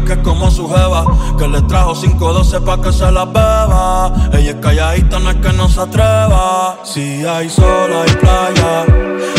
que 0.00 0.14
es 0.14 0.18
como 0.20 0.50
su 0.50 0.68
jeva 0.68 1.04
Que 1.38 1.46
le 1.48 1.60
trajo 1.62 1.94
512 1.94 2.60
pa' 2.62 2.80
que 2.80 2.92
se 2.92 3.10
la 3.10 3.24
beba. 3.24 4.12
Ella 4.32 4.50
es 4.50 4.56
calladita, 4.56 5.18
no 5.18 5.30
es 5.30 5.36
que 5.36 5.52
no 5.52 5.68
se 5.68 5.80
atreva. 5.80 6.78
Si 6.84 7.24
hay 7.24 7.48
sol, 7.50 7.90
hay 7.92 8.12
playa. 8.16 8.86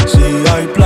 Si 0.08 0.50
hay 0.52 0.68
playa, 0.68 0.83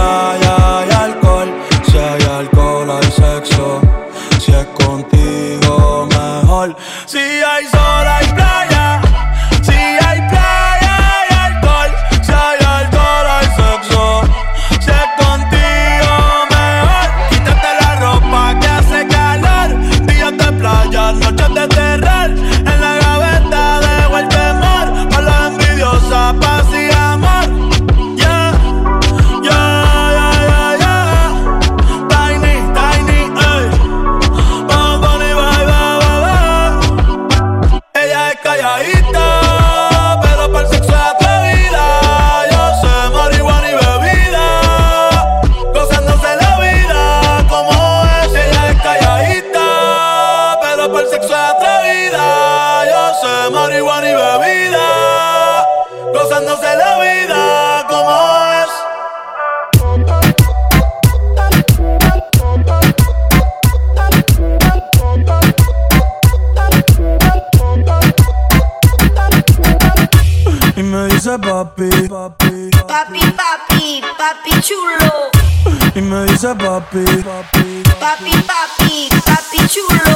papi, 76.78 77.03
papi, 77.23 77.84
Papi, 77.99 78.32
papi, 78.45 79.09
papi 79.25 79.57
chulo. 79.67 80.15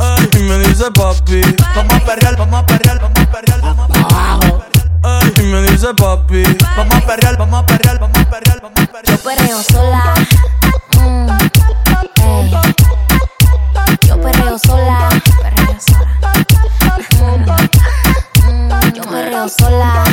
ay, 0.00 0.28
y 0.34 0.38
me 0.42 0.58
dice 0.58 0.90
papi, 0.90 1.40
vamos 1.74 1.94
a 1.94 2.00
perrear, 2.04 2.36
vamos 2.36 2.60
a 2.60 2.66
perrear, 2.66 3.00
vamos 3.00 3.18
a 3.20 3.30
perrear, 3.30 3.60
vamos 3.60 3.90
a 3.90 3.92
perrear. 3.92 4.60
Ay, 5.02 5.32
y 5.36 5.42
me 5.42 5.62
dice 5.62 5.94
papi, 5.94 6.42
vamos 6.76 6.94
a 6.94 7.00
perrear, 7.06 7.36
vamos 7.38 7.62
a 7.62 7.66
perrear, 7.66 7.98
vamos 8.00 8.18
a 8.18 8.24
perrear, 8.30 8.60
vamos 8.60 8.80
a 8.80 8.86
perrear. 8.86 9.04
Yo 9.06 9.18
perreo 9.22 9.62
sola. 9.62 10.14
Mm, 10.98 11.30
ey. 12.22 12.50
Yo 14.08 14.20
perreo 14.20 14.58
sola. 14.58 15.08
Perreo 15.42 15.76
sola. 15.80 16.32
Mm, 18.42 18.50
mm, 18.50 18.92
yo 18.94 19.02
perreo 19.04 19.48
sola. 19.48 20.04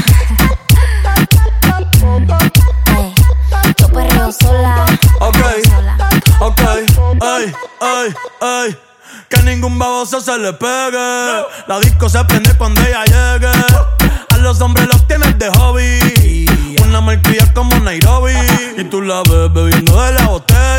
Ay, 8.07 8.15
ay. 8.41 8.77
Que 9.29 9.41
ningún 9.43 9.77
baboso 9.77 10.21
se 10.21 10.37
le 10.37 10.53
pegue. 10.53 11.43
La 11.67 11.79
disco 11.81 12.09
se 12.09 12.23
prende 12.25 12.53
cuando 12.57 12.81
ella 12.81 13.03
llegue. 13.05 13.51
A 14.29 14.37
los 14.37 14.61
hombres 14.61 14.87
los 14.87 15.05
tienes 15.07 15.37
de 15.37 15.49
hobby. 15.51 16.45
Una 16.83 17.01
malcria 17.01 17.51
como 17.53 17.77
Nairobi. 17.79 18.33
Y 18.77 18.83
tú 18.85 19.01
la 19.01 19.23
ves 19.23 19.51
bebiendo 19.53 20.01
de 20.01 20.13
la 20.13 20.27
botella. 20.27 20.76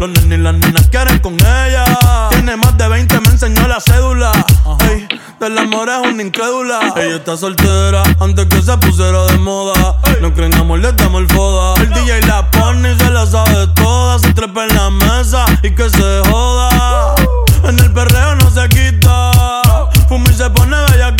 Los 0.00 0.08
nenes 0.08 0.38
y 0.38 0.42
las 0.42 0.54
nenas 0.54 0.88
quieren 0.88 1.18
con 1.18 1.34
ella. 1.34 1.84
Tiene 2.30 2.56
más 2.56 2.74
de 2.78 2.88
20, 2.88 3.20
me 3.20 3.28
enseñó 3.28 3.68
la 3.68 3.80
cédula. 3.80 4.32
Ey, 4.88 5.06
del 5.38 5.58
amor 5.58 5.90
es 5.90 6.10
una 6.10 6.22
incrédula. 6.22 6.94
Ella 6.96 7.16
está 7.16 7.36
soltera 7.36 8.02
antes 8.18 8.46
que 8.46 8.62
se 8.62 8.74
pusiera 8.78 9.26
de 9.26 9.36
moda. 9.36 9.98
No 10.22 10.32
creen 10.32 10.54
amor, 10.54 10.78
le 10.78 10.90
damos 10.94 11.20
el 11.20 11.28
foda. 11.28 11.74
El 11.82 11.90
DJ 11.90 12.22
la 12.22 12.50
pone 12.50 12.92
y 12.92 12.98
se 12.98 13.10
la 13.10 13.26
sabe 13.26 13.66
toda. 13.74 14.18
Se 14.18 14.32
trepa 14.32 14.64
en 14.64 14.74
la 14.74 14.88
mesa 14.88 15.44
y 15.62 15.70
que 15.70 15.90
se 15.90 16.22
joda. 16.30 17.14
En 17.64 17.78
el 17.78 17.92
perreo 17.92 18.36
no 18.36 18.50
se 18.50 18.66
quita. 18.70 19.32
Fuma 20.08 20.30
y 20.30 20.34
se 20.34 20.48
pone 20.48 20.76
bellaquita. 20.92 21.19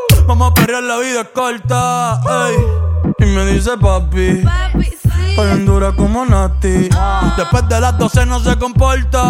Vamos 0.31 0.51
a 0.51 0.53
perrear, 0.53 0.81
la 0.83 0.97
vida 0.99 1.21
es 1.23 1.27
corta. 1.35 2.21
ey. 2.47 2.55
Y 3.19 3.25
me 3.25 3.45
dice 3.47 3.71
papi. 3.77 4.41
Estoy 4.79 5.45
bien 5.45 5.65
dura 5.65 5.91
como 5.91 6.25
Nati. 6.25 6.87
Después 7.35 7.67
de 7.67 7.81
las 7.81 7.97
12 7.97 8.25
no 8.27 8.39
se 8.39 8.55
comporta. 8.57 9.21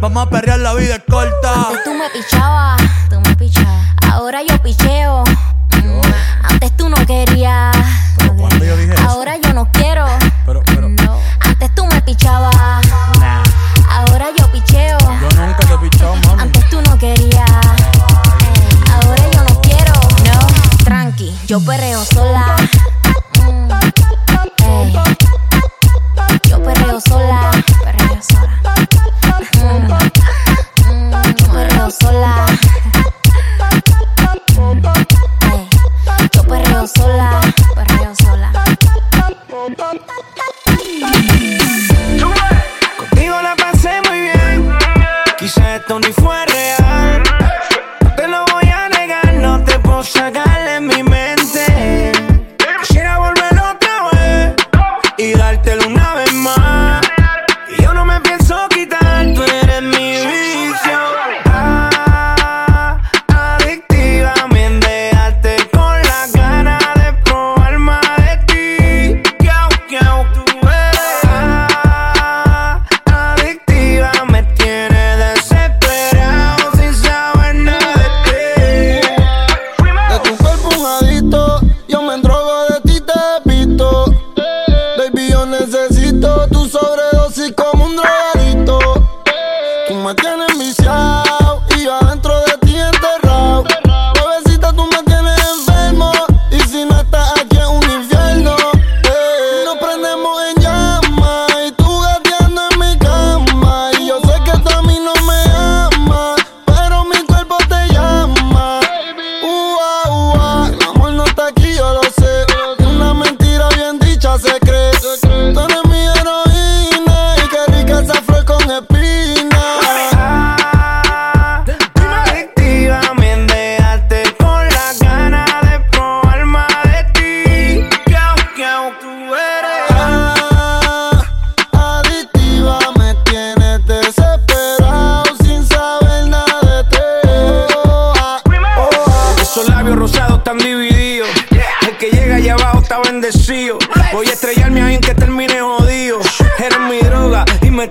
Vamos 0.00 0.26
a 0.26 0.30
perrear, 0.30 0.60
la 0.60 0.72
vida 0.72 0.94
es 0.96 1.02
corta. 1.06 1.66
Antes 1.68 1.84
tú 1.84 1.92
me 1.92 2.08
pichabas, 2.08 2.80
tú 3.10 3.20
me 3.20 3.36
pichabas. 3.36 3.86
Ahora 4.10 4.40
yo 4.42 4.56
picheo. 4.62 5.22
Mm, 5.84 6.00
Antes 6.44 6.74
tú 6.78 6.88
no 6.88 6.96
querías. 7.04 7.76
Ahora 9.06 9.36
yo 9.36 9.52
no 9.52 9.70
quiero. 9.70 10.06
No. 11.04 11.20
Antes 11.40 11.74
tú 11.74 11.84
me 11.84 12.00
pichabas. 12.00 12.85
Yo 21.46 21.60
perreo 21.60 22.04
sola. 22.04 22.55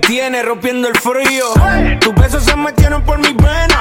tiene 0.06 0.42
rompiendo 0.42 0.88
el 0.88 0.94
frío. 0.94 1.46
Tus 2.00 2.14
besos 2.14 2.44
se 2.44 2.56
metieron 2.56 3.02
por 3.04 3.18
mis 3.18 3.34
venas 3.36 3.75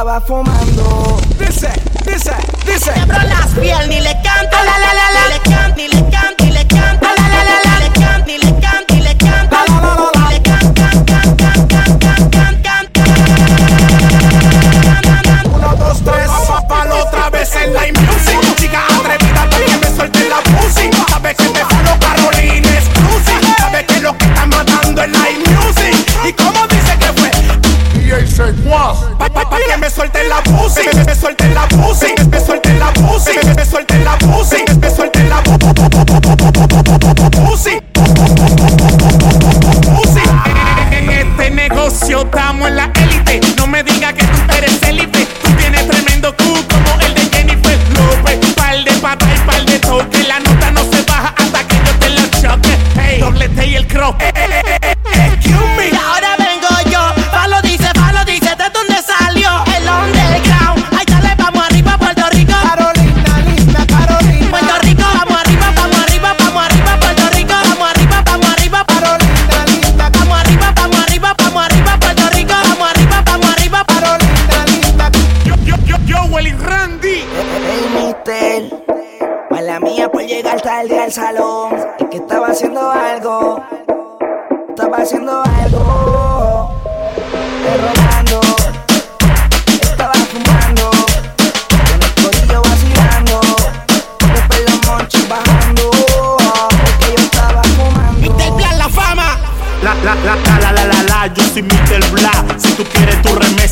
estaba 0.00 0.18
fumando. 0.22 0.79
negocio, 41.70 42.22
estamos 42.22 42.68
en 42.68 42.76
la 42.76 42.92
élite. 42.94 43.40
No 43.56 43.66
me 43.66 43.82
digas 43.82 44.12
que 44.12 44.24
tú 44.24 44.56
eres 44.56 44.82
élite, 44.82 45.26
tú 45.42 45.50
tienes 45.56 45.88
tremendo 45.88 46.34
culo 46.36 46.59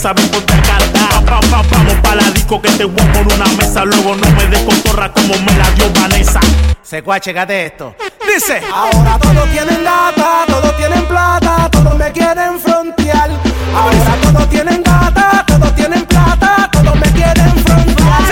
sabes 0.09 0.29
contar 0.31 0.63
carta. 0.63 1.09
Pa, 1.27 1.41
pa, 1.41 1.41
pa, 1.41 1.63
vamos 1.71 1.95
pa' 2.03 2.15
la 2.15 2.31
disco 2.31 2.61
que 2.63 2.71
te 2.71 2.85
voy 2.85 3.07
por 3.13 3.27
una 3.35 3.45
mesa. 3.59 3.85
Luego 3.85 4.17
no 4.17 4.31
me 4.37 4.47
des 4.47 4.63
cotorra 4.63 5.13
como 5.13 5.35
me 5.35 5.53
la 5.61 5.71
dio 5.73 5.91
Vanessa. 6.01 6.41
Secua, 6.83 7.21
checate 7.21 7.67
esto. 7.67 7.95
Dice: 8.27 8.63
Ahora 8.73 9.19
todos 9.19 9.51
tienen 9.51 9.85
data, 9.85 10.45
todos 10.47 10.77
tienen 10.79 11.05
plata, 11.05 11.69
todos 11.71 11.95
me 11.99 12.11
quieren 12.13 12.59
frontear. 12.59 13.31
Ahora 13.75 14.15
todos 14.23 14.49
tienen 14.49 14.83
data, 14.83 15.45
todos 15.47 15.75
tienen 15.75 16.05
plata, 16.07 16.71
todos 16.73 16.95
me 16.97 17.09
quieren 17.13 17.53
frontear. 17.67 18.23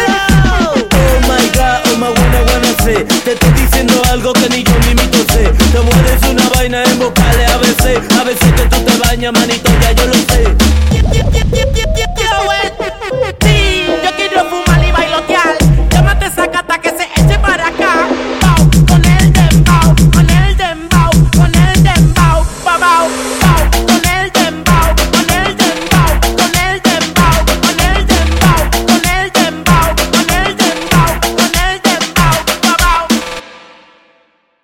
Oh, 0.63 0.75
oh 0.79 1.21
my 1.29 1.47
god, 1.59 1.81
oh 1.93 1.97
my 1.99 2.09
wanna 2.09 2.41
wanna 2.49 2.73
say. 2.85 3.05
Te 3.25 3.33
estoy 3.33 3.51
diciendo 3.53 4.01
algo 4.11 4.33
que 4.33 4.49
ni 4.49 4.63
yo 4.63 4.73
ni 4.87 4.95
mi 4.95 5.07
sé. 5.33 5.45
Te 5.73 5.81
mueres 5.81 6.23
una 6.31 6.49
vaina 6.55 6.83
en 6.85 6.99
vocales 6.99 7.51
a 7.51 7.59
veces. 7.59 7.99
A 8.19 8.25
veces 8.25 8.53
que 8.55 8.63
tú 8.63 8.83
te 8.83 8.97
bañas, 8.97 9.33
manito, 9.35 9.71
ya 9.83 9.93
yo 9.93 10.07
lo 10.07 10.15
sé. 10.15 10.66